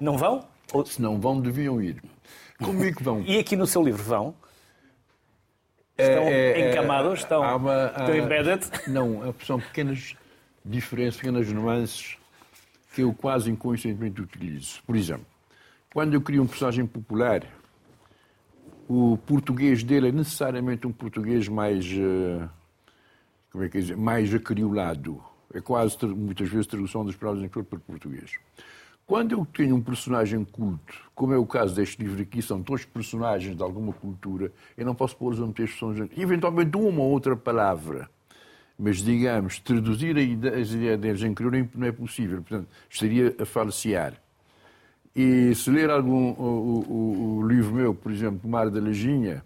[0.00, 0.46] Não vão?
[0.72, 0.84] Ou...
[0.84, 2.02] Se não vão, deviam ir.
[2.58, 3.22] Como é que vão?
[3.26, 4.34] E aqui no seu livro vão?
[5.96, 7.20] Estão é, é, é encamados?
[7.20, 8.70] Estão, uma, estão embedded?
[8.88, 10.16] Não, são pequenas
[10.64, 12.16] diferenças, pequenas nuances
[12.94, 14.82] que eu quase inconscientemente utilizo.
[14.86, 15.26] Por exemplo,
[15.92, 17.42] quando eu crio um personagem popular,
[18.88, 22.48] o português dele é necessariamente um português mais, eh,
[23.52, 25.22] como é que é dizer, mais acriolado.
[25.54, 28.32] É quase, muitas vezes, tradução das palavras em para português.
[29.06, 32.86] Quando eu tenho um personagem culto, como é o caso deste livro aqui, são todos
[32.86, 37.36] personagens de alguma cultura, eu não posso pô-los a meter expressões, eventualmente uma ou outra
[37.36, 38.08] palavra
[38.78, 42.42] mas, digamos, traduzir as ideias deles em crioulo não é possível.
[42.42, 44.14] Portanto, estaria a falsear.
[45.14, 49.44] E se ler algum o, o, o livro meu, por exemplo, Mar da Lajinha,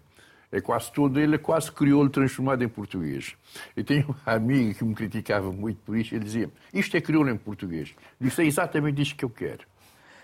[0.51, 3.35] é quase todo ele é quase crioulo transformado em português.
[3.75, 7.29] Eu tenho uma amiga que me criticava muito por isso, ele dizia, isto é crioulo
[7.29, 7.93] em português.
[8.19, 9.65] Disse, é exatamente isto que eu quero.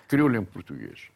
[0.08, 1.10] Crioulo em português.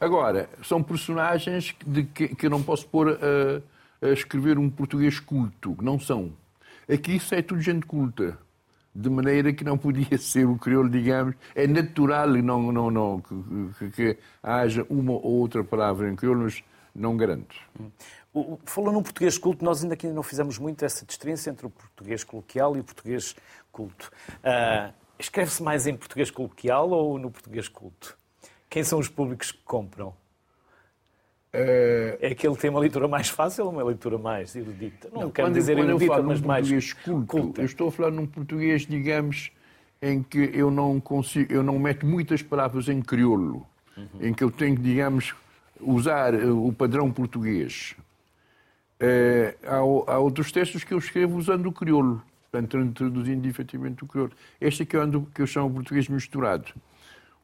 [0.00, 5.18] Agora, são personagens de que, que eu não posso pôr a, a escrever um português
[5.18, 6.32] culto, não são.
[6.88, 8.38] Aqui isso é tudo gente culta.
[8.94, 13.34] De maneira que não podia ser o crioulo, digamos, é natural não, não, não, que,
[13.78, 16.62] que, que haja uma ou outra palavra em crioulo, mas
[16.96, 17.56] não garanto.
[18.64, 22.22] Falou num português culto, nós ainda aqui não fizemos muito essa distinção entre o português
[22.22, 23.34] coloquial e o português
[23.72, 24.10] culto.
[24.38, 28.16] Uh, Escreve-se mais em português coloquial ou no português culto?
[28.68, 30.12] Quem são os públicos que compram?
[31.52, 35.08] É, é que tem uma leitura mais fácil ou uma leitura mais erudita?
[35.10, 37.62] Não, não quero dizer quando erudita, mas mais culto, culta.
[37.62, 39.50] Eu estou a falar num português, digamos,
[40.02, 43.66] em que eu não consigo, eu não meto muitas palavras em crioulo,
[43.96, 44.06] uhum.
[44.20, 45.34] em que eu tenho, digamos,
[45.80, 47.94] usar eh, o padrão português.
[48.98, 54.06] É, há, há, outros textos que eu escrevo usando o crioulo, portanto, traduzindo efetivamente o
[54.06, 54.32] crioulo.
[54.60, 56.72] Este é que eu, ando, que eu chamo português misturado.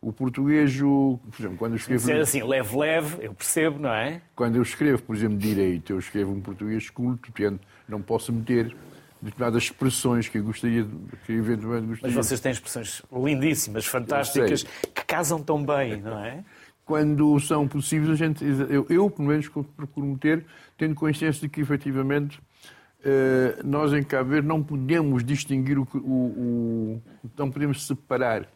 [0.00, 2.04] O português, o, por exemplo, quando eu escrevo.
[2.04, 4.20] Ser assim, leve-leve, eu percebo, não é?
[4.34, 8.74] Quando eu escrevo, por exemplo, direito, eu escrevo um português culto, portanto, não posso meter
[9.22, 10.84] determinadas expressões que eu gostaria,
[11.24, 12.16] que eventualmente gostaria.
[12.16, 16.44] Mas vocês têm expressões lindíssimas, fantásticas, que casam tão bem, não é?
[16.92, 20.44] Quando são possíveis, a gente, eu, eu pelo menos, procuro meter,
[20.76, 22.38] tendo consciência de que, efetivamente,
[23.02, 27.02] eh, nós em Cabo Verde não podemos distinguir o, o, o
[27.34, 28.46] não podemos separar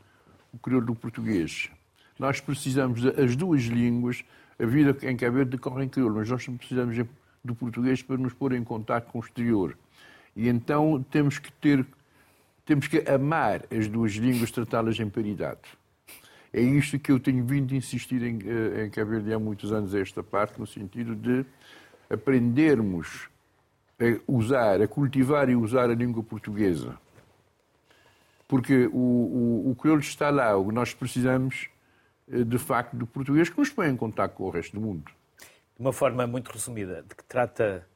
[0.52, 1.70] o crioulo do português.
[2.18, 4.22] Nós precisamos das duas línguas.
[4.58, 6.94] A vida em Cabo Verde decorre em crioulo, mas nós precisamos
[7.42, 9.78] do português para nos pôr em contato com o exterior.
[10.36, 11.86] E então temos que ter,
[12.66, 15.62] temos que amar as duas línguas, tratá-las em paridade.
[16.52, 19.72] É isto que eu tenho vindo a insistir em, eh, em Cabo Verde há muitos
[19.72, 21.44] anos, esta parte, no sentido de
[22.08, 23.28] aprendermos
[24.00, 26.98] a usar, a cultivar e usar a língua portuguesa.
[28.48, 31.68] Porque o, o, o crioulo está lá, o que nós precisamos,
[32.30, 35.10] eh, de facto, do português que nos põe em contato com o resto do mundo.
[35.76, 37.86] De uma forma muito resumida, de que trata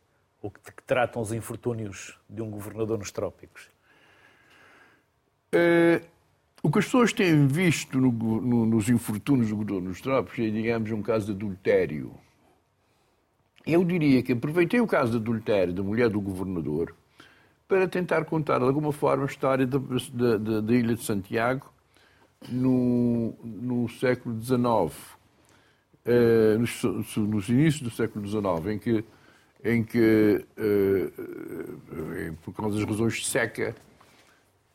[0.43, 3.69] ou de que tratam os infortúnios de um governador nos trópicos?
[5.55, 6.05] Uh,
[6.63, 10.51] o que as pessoas têm visto no, no, nos infortúnios do governador nos trópicos é,
[10.51, 12.13] digamos, um caso de adultério.
[13.67, 16.95] Eu diria que aproveitei o caso de adultério da mulher do governador
[17.69, 21.71] para tentar contar de alguma forma a história da, da, Ilha de Santiago
[22.49, 26.83] no, no século XIX, uh, nos,
[27.17, 29.05] nos, inícios do século XIX, em que,
[29.63, 33.77] em que uh, por causa das razões de seca,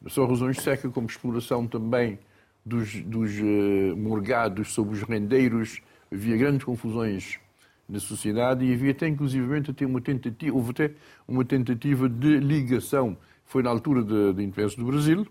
[0.07, 2.19] só razões de seca, como exploração também
[2.65, 5.81] dos, dos uh, morgados sobre os rendeiros,
[6.11, 7.39] havia grandes confusões
[7.87, 10.91] na sociedade e havia até, inclusivamente, até uma tentativa, houve até
[11.27, 13.15] uma tentativa de ligação.
[13.45, 14.03] Foi na altura
[14.33, 15.27] da independência do Brasil,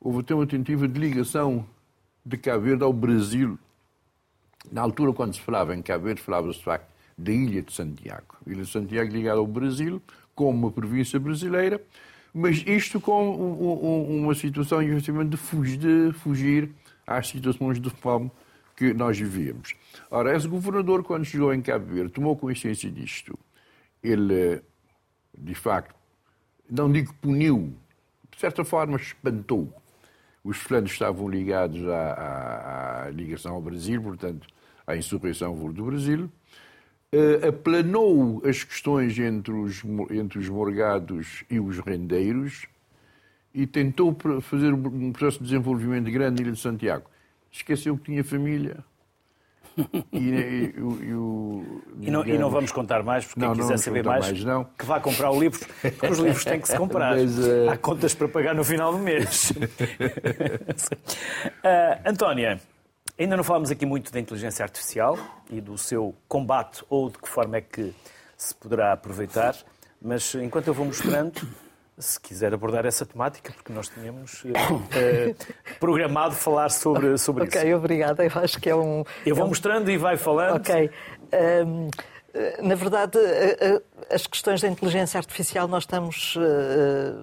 [0.00, 1.64] houve até uma tentativa de ligação
[2.24, 3.58] de Cabo Verde ao Brasil.
[4.72, 8.36] Na altura, quando se falava em Cabo Verde, falava-se de facto da Ilha de Santiago.
[8.44, 10.02] A Ilha de Santiago ligada ao Brasil,
[10.34, 11.80] como uma província brasileira,
[12.38, 13.34] mas isto com
[14.22, 16.70] uma situação, efetivamente, de fugir, de fugir
[17.04, 18.30] às situações de fome
[18.76, 19.74] que nós vivíamos.
[20.08, 23.36] Ora, esse governador, quando chegou em Cabo Verde, tomou consciência disto.
[24.00, 24.62] Ele,
[25.36, 25.96] de facto,
[26.70, 27.74] não digo puniu,
[28.30, 29.72] de certa forma espantou.
[30.44, 34.46] Os fulanos estavam ligados à, à, à, ligação ao Brasil, portanto,
[34.86, 36.30] à insurreição do Brasil.
[37.14, 42.66] Uh, aplanou as questões entre os, entre os morgados e os rendeiros
[43.54, 47.08] e tentou fazer um processo de desenvolvimento grande na Ilha de Santiago
[47.50, 48.84] esqueceu que tinha família.
[50.12, 50.82] E, e, e,
[51.14, 54.64] o, e, não, não, vamos contar mais, porque não, quem quiser saber mais, mais não.
[54.76, 57.14] que vá comprar o livro, porque os livros têm que se comprar.
[57.14, 57.70] Mas, uh...
[57.70, 59.52] Há contas para pagar no final do mês.
[59.52, 59.54] uh,
[62.04, 62.60] Antónia,
[63.18, 65.18] ainda não falámos aqui muito da inteligência artificial
[65.50, 67.94] e do seu combate ou de que forma é que
[68.36, 69.56] se poderá aproveitar,
[70.00, 71.40] mas enquanto eu vou mostrando,
[71.98, 74.54] se quiser abordar essa temática, porque nós tínhamos uh,
[75.80, 77.66] programado falar sobre, sobre okay, isso.
[77.66, 78.24] Ok, obrigada.
[78.24, 79.04] Eu acho que é um.
[79.26, 79.48] Eu vou é um...
[79.48, 80.56] mostrando e vai falando.
[80.56, 80.90] Ok.
[81.66, 81.88] Um,
[82.62, 83.18] na verdade,
[84.10, 86.34] as questões da inteligência artificial nós estamos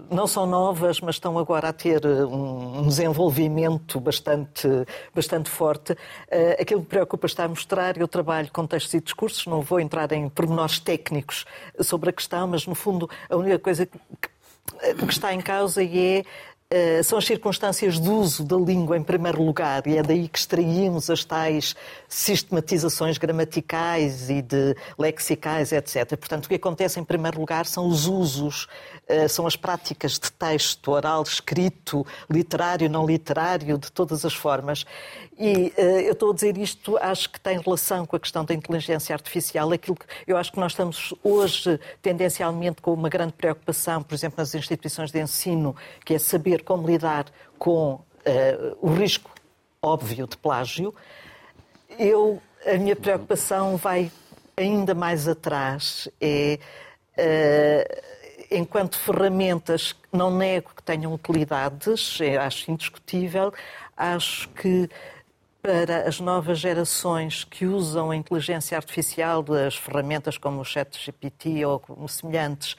[0.10, 4.68] não são novas, mas estão agora a ter um desenvolvimento bastante,
[5.14, 5.95] bastante forte.
[6.60, 9.80] Aquilo que me preocupa está a mostrar, eu trabalho com textos e discursos, não vou
[9.80, 11.45] entrar em pormenores técnicos
[11.82, 13.99] sobre a questão, mas no fundo a única coisa que
[15.08, 16.24] está em causa é
[16.72, 20.39] eh, são as circunstâncias de uso da língua em primeiro lugar, e é daí que
[20.39, 21.76] extraímos as tais
[22.09, 26.18] sistematizações gramaticais e de lexicais, etc.
[26.18, 28.68] Portanto, o que acontece em primeiro lugar são os usos,
[29.07, 34.86] eh, são as práticas de texto, oral, escrito, literário, não literário, de todas as formas.
[35.38, 38.53] E eh, eu estou a dizer isto, acho que tem relação com a questão da
[38.53, 39.72] inteligência artificial.
[39.72, 44.38] Aquilo que eu acho que nós estamos hoje tendencialmente com uma grande preocupação, por exemplo,
[44.39, 47.26] nas instituições de ensino, que é saber como lidar
[47.58, 49.32] com uh, o risco
[49.82, 50.93] óbvio de plágio.
[51.97, 54.12] Eu, a minha preocupação vai
[54.58, 56.10] ainda mais atrás.
[56.20, 56.60] É,
[57.18, 58.16] uh,
[58.51, 63.53] enquanto ferramentas, não nego que tenham utilidades, acho indiscutível,
[63.95, 64.89] acho que
[65.62, 71.80] para as novas gerações que usam a inteligência artificial das ferramentas como o ChatGPT ou
[71.80, 72.76] como semelhantes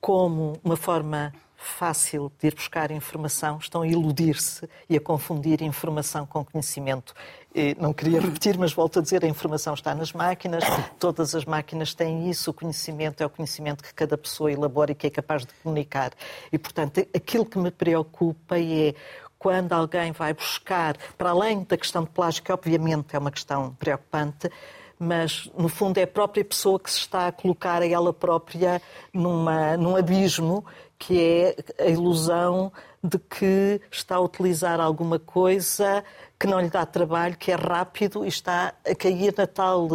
[0.00, 6.26] como uma forma fácil de ir buscar informação, estão a iludir-se e a confundir informação
[6.26, 7.14] com conhecimento.
[7.54, 10.62] E não queria repetir, mas volto a dizer, a informação está nas máquinas,
[10.98, 14.94] todas as máquinas têm isso, o conhecimento é o conhecimento que cada pessoa elabora e
[14.94, 16.12] que é capaz de comunicar.
[16.52, 18.94] E, portanto, aquilo que me preocupa é
[19.38, 23.74] quando alguém vai buscar, para além da questão de plágio, que obviamente é uma questão
[23.78, 24.50] preocupante,
[24.98, 28.80] mas no fundo é a própria pessoa que se está a colocar a ela própria
[29.12, 30.64] numa, num abismo
[30.98, 32.72] que é a ilusão
[33.02, 36.02] de que está a utilizar alguma coisa
[36.38, 39.88] que não lhe dá trabalho, que é rápido e está a cair na tal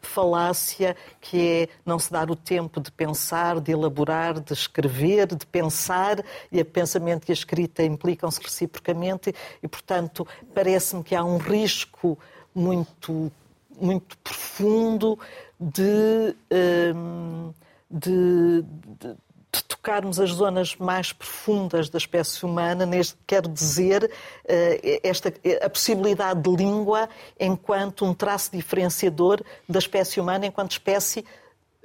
[0.00, 5.46] falácia que é não se dar o tempo de pensar, de elaborar, de escrever, de
[5.46, 9.32] pensar, e o pensamento e a escrita implicam-se reciprocamente,
[9.62, 12.18] e, portanto, parece-me que há um risco
[12.52, 13.30] muito,
[13.80, 15.18] muito profundo
[15.60, 16.34] de,
[16.94, 17.52] hum,
[17.88, 18.62] de,
[19.00, 19.16] de
[19.54, 24.10] de tocarmos as zonas mais profundas da espécie humana, neste quero dizer
[24.46, 25.32] eh, esta,
[25.62, 31.24] a possibilidade de língua enquanto um traço diferenciador da espécie humana enquanto espécie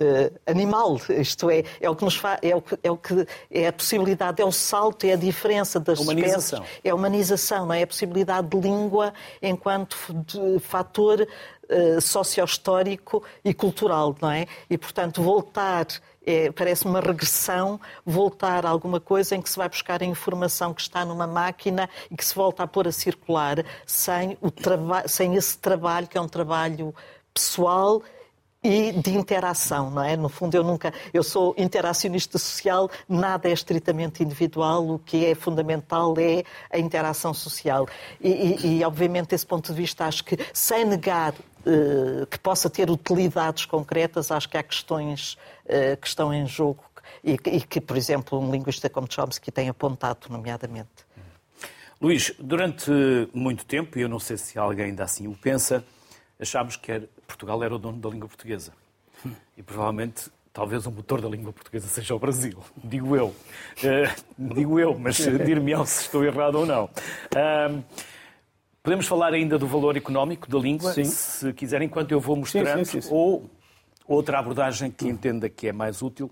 [0.02, 3.68] Uh, animal, isto é, é o que nos é o que, é o que é
[3.68, 6.60] a possibilidade, é o salto, é a diferença das humanização.
[6.60, 7.82] espécies, é a humanização, não é?
[7.82, 11.28] é a possibilidade de língua enquanto de fator
[11.70, 14.48] uh, sociohistórico e cultural, não é?
[14.70, 15.86] E portanto voltar
[16.30, 20.74] é, parece uma regressão, voltar a alguma coisa em que se vai buscar a informação
[20.76, 24.52] que está numa máquina e que se volta a pôr a circular sem, o
[25.08, 26.94] sem esse trabalho que é um trabalho
[27.34, 28.04] pessoal
[28.64, 30.18] e de interação, não é?
[30.18, 35.34] No fundo, eu nunca, eu sou interacionista social, nada é estritamente individual, o que é
[35.34, 37.88] fundamental é a interação social.
[38.20, 41.34] E, e, e obviamente, desse ponto de vista, acho que, sem negar
[42.30, 46.84] que possa ter utilidades concretas, acho que há questões uh, que estão em jogo
[47.24, 51.08] e, que, por exemplo, um linguista como Chomsky tem apontado, nomeadamente.
[52.02, 52.90] Luís, durante
[53.34, 55.84] muito tempo, e eu não sei se alguém ainda assim o pensa,
[56.40, 58.72] achámos que Portugal era o dono da língua portuguesa.
[59.58, 62.58] E provavelmente, talvez o motor da língua portuguesa seja o Brasil.
[62.82, 63.28] Digo eu.
[63.28, 66.86] Uh, digo eu, mas dir-me se estou errado ou não.
[66.86, 67.84] Uh,
[68.90, 71.04] podemos falar ainda do valor económico da língua, sim.
[71.04, 73.48] se quiserem, enquanto eu vou mostrando, sim, sim, ou
[74.08, 76.32] outra abordagem que entenda que é mais útil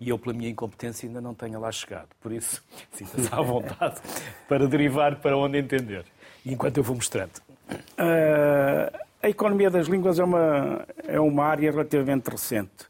[0.00, 2.08] e eu, pela minha incompetência, ainda não tenho lá chegado.
[2.18, 4.00] Por isso, sinta-se à vontade
[4.48, 6.06] para derivar para onde entender.
[6.46, 7.42] Enquanto eu vou mostrando.
[7.70, 12.86] Uh, a economia das línguas é uma, é uma área relativamente recente.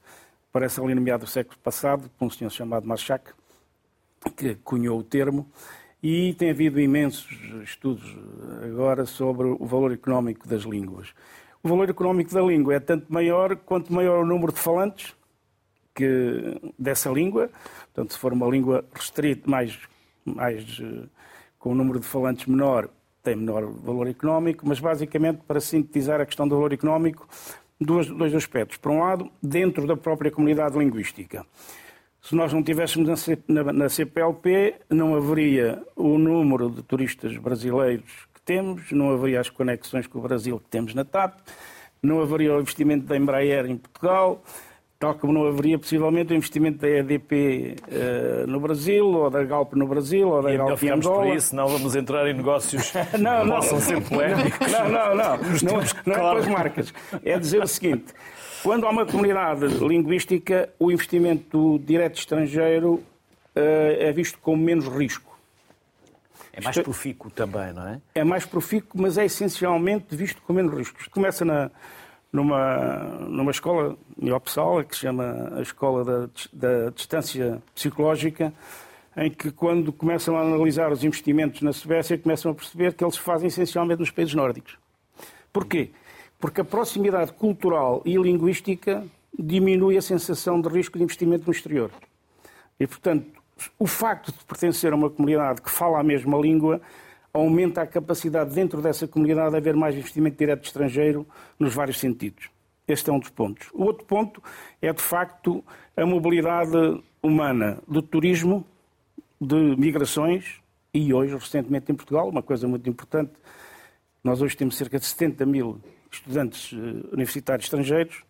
[0.53, 3.33] Parece ali no meado do século passado, por um senhor chamado Marchak,
[4.37, 5.45] que cunhou o termo,
[6.03, 7.27] e tem havido imensos
[7.65, 8.17] estudos
[8.65, 11.13] agora sobre o valor económico das línguas.
[11.63, 15.15] O valor económico da língua é tanto maior quanto maior o número de falantes
[15.95, 17.51] que, dessa língua.
[17.87, 19.77] Portanto, se for uma língua restrita, mais,
[20.25, 21.09] mais, eh,
[21.59, 22.89] com um número de falantes menor,
[23.23, 27.29] tem menor valor económico, mas basicamente, para sintetizar a questão do valor económico,
[27.81, 28.77] dois, dois aspectos.
[28.77, 31.45] Por um lado, dentro da própria comunidade linguística.
[32.29, 33.09] Se nós não tivéssemos
[33.49, 40.07] na, CPLP, não haveria o número de turistas brasileiros que temos, não haveria as conexões
[40.07, 41.39] com o Brasil que temos na TAP,
[42.03, 44.43] não haveria o investimento da Embraer em Portugal,
[44.99, 49.43] tal como não haveria possivelmente o investimento da EDP uh, eh, no Brasil, ou da
[49.43, 51.24] Galp no Brasil, ou da e Galp em Angola.
[51.29, 54.70] por isso, não vamos entrar em negócios não, não, possam ser polémicos.
[54.70, 55.37] Não, não, não.
[55.39, 56.95] Não, não é com as marcas.
[57.24, 58.12] É dizer o seguinte,
[58.63, 63.03] quando há uma comunidade linguística, o investimento direto estrangeiro uh,
[63.55, 65.39] é visto com menos risco.
[66.53, 68.01] É mais profícuo também, não é?
[68.15, 70.99] É mais profícuo, mas é essencialmente visto com menos risco.
[70.99, 71.71] Isto começa na,
[72.33, 72.95] numa,
[73.29, 78.53] numa escola em Opsala, que se chama a Escola da, da Distância Psicológica,
[79.17, 83.15] em que, quando começam a analisar os investimentos na Suécia, começam a perceber que eles
[83.15, 84.77] se fazem essencialmente nos países nórdicos.
[85.53, 85.91] Porquê?
[86.39, 89.05] Porque a proximidade cultural e linguística
[89.36, 91.91] diminui a sensação de risco de investimento no exterior.
[92.78, 93.26] E, portanto,
[93.78, 96.80] o facto de pertencer a uma comunidade que fala a mesma língua
[97.32, 101.26] aumenta a capacidade dentro dessa comunidade de haver mais investimento direto estrangeiro
[101.59, 102.51] nos vários sentidos.
[102.86, 103.68] Este é um dos pontos.
[103.74, 104.43] O outro ponto
[104.80, 105.62] é, de facto,
[105.97, 108.64] a mobilidade humana do turismo,
[109.41, 110.61] de migrações,
[110.95, 113.32] e hoje, recentemente em Portugal, uma coisa muito importante,
[114.24, 115.80] nós hoje temos cerca de 70 mil
[116.11, 116.77] estudantes eh,
[117.13, 118.23] universitários estrangeiros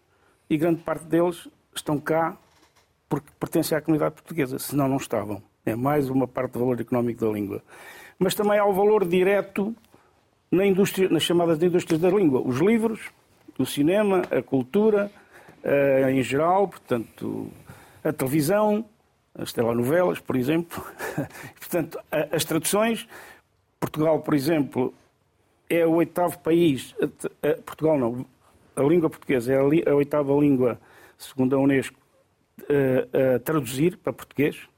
[0.49, 2.37] e grande parte deles estão cá
[3.09, 5.43] porque pertencem à comunidade portuguesa, senão não estavam.
[5.65, 7.63] É mais uma parte do valor económico da língua
[8.19, 9.75] mas também há o valor direto
[10.51, 12.41] na indústria, nas chamadas indústrias da língua.
[12.41, 13.11] Os livros,
[13.59, 15.11] o cinema, a cultura,
[15.63, 17.49] uh, em geral, portanto,
[18.03, 18.85] a televisão,
[19.35, 20.85] as telenovelas, por exemplo.
[21.61, 21.99] portanto,
[22.33, 23.07] as traduções.
[23.79, 24.93] Portugal, por exemplo,
[25.69, 26.95] é o oitavo país.
[27.65, 28.27] Portugal não.
[28.77, 30.81] A língua portuguesa é a, oitava língua,
[31.17, 31.99] segundo a Unesco,
[32.61, 34.69] a, traduzir para português.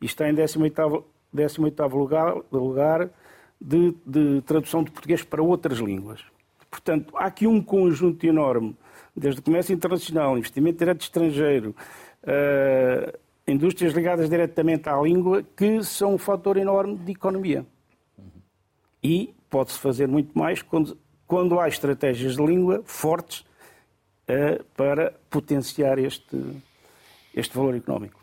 [0.00, 3.10] E está em 18 18º lugar, lugar
[3.60, 6.20] de, de tradução de português para outras línguas.
[6.70, 8.76] Portanto, há aqui um conjunto enorme,
[9.16, 11.74] desde o comércio internacional, investimento direto estrangeiro,
[12.22, 17.66] uh, indústrias ligadas diretamente à língua, que são um fator enorme de economia.
[19.02, 20.96] E pode-se fazer muito mais quando,
[21.26, 26.62] quando há estratégias de língua fortes uh, para potenciar este,
[27.34, 28.18] este valor económico.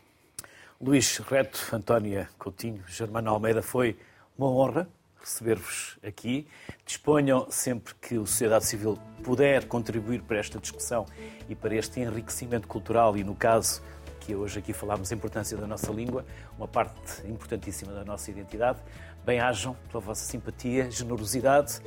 [0.80, 3.96] Luís Reto, Antónia Coutinho, Germano Almeida, foi
[4.36, 4.88] uma honra
[5.20, 6.48] receber-vos aqui.
[6.84, 11.06] Disponham sempre que a sociedade civil puder contribuir para esta discussão
[11.48, 13.82] e para este enriquecimento cultural e, no caso
[14.20, 16.24] que hoje aqui falámos, a importância da nossa língua,
[16.56, 18.78] uma parte importantíssima da nossa identidade.
[19.24, 21.80] Bem-ajam pela vossa simpatia, generosidade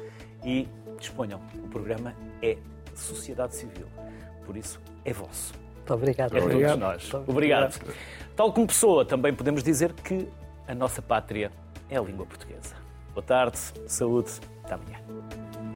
[0.44, 0.68] e
[0.98, 1.42] disponham.
[1.64, 2.58] O programa é
[2.96, 3.88] Sociedade Civil,
[4.46, 5.54] por isso é vosso.
[5.76, 6.36] Muito obrigado.
[6.36, 7.14] É a todos nós.
[7.28, 7.80] Obrigado.
[8.36, 10.30] Tal como pessoa, também podemos dizer que
[10.68, 11.52] a nossa pátria
[11.90, 12.76] é a língua portuguesa.
[13.14, 13.58] Boa tarde,
[13.88, 14.32] saúde,
[14.64, 15.43] até amanhã.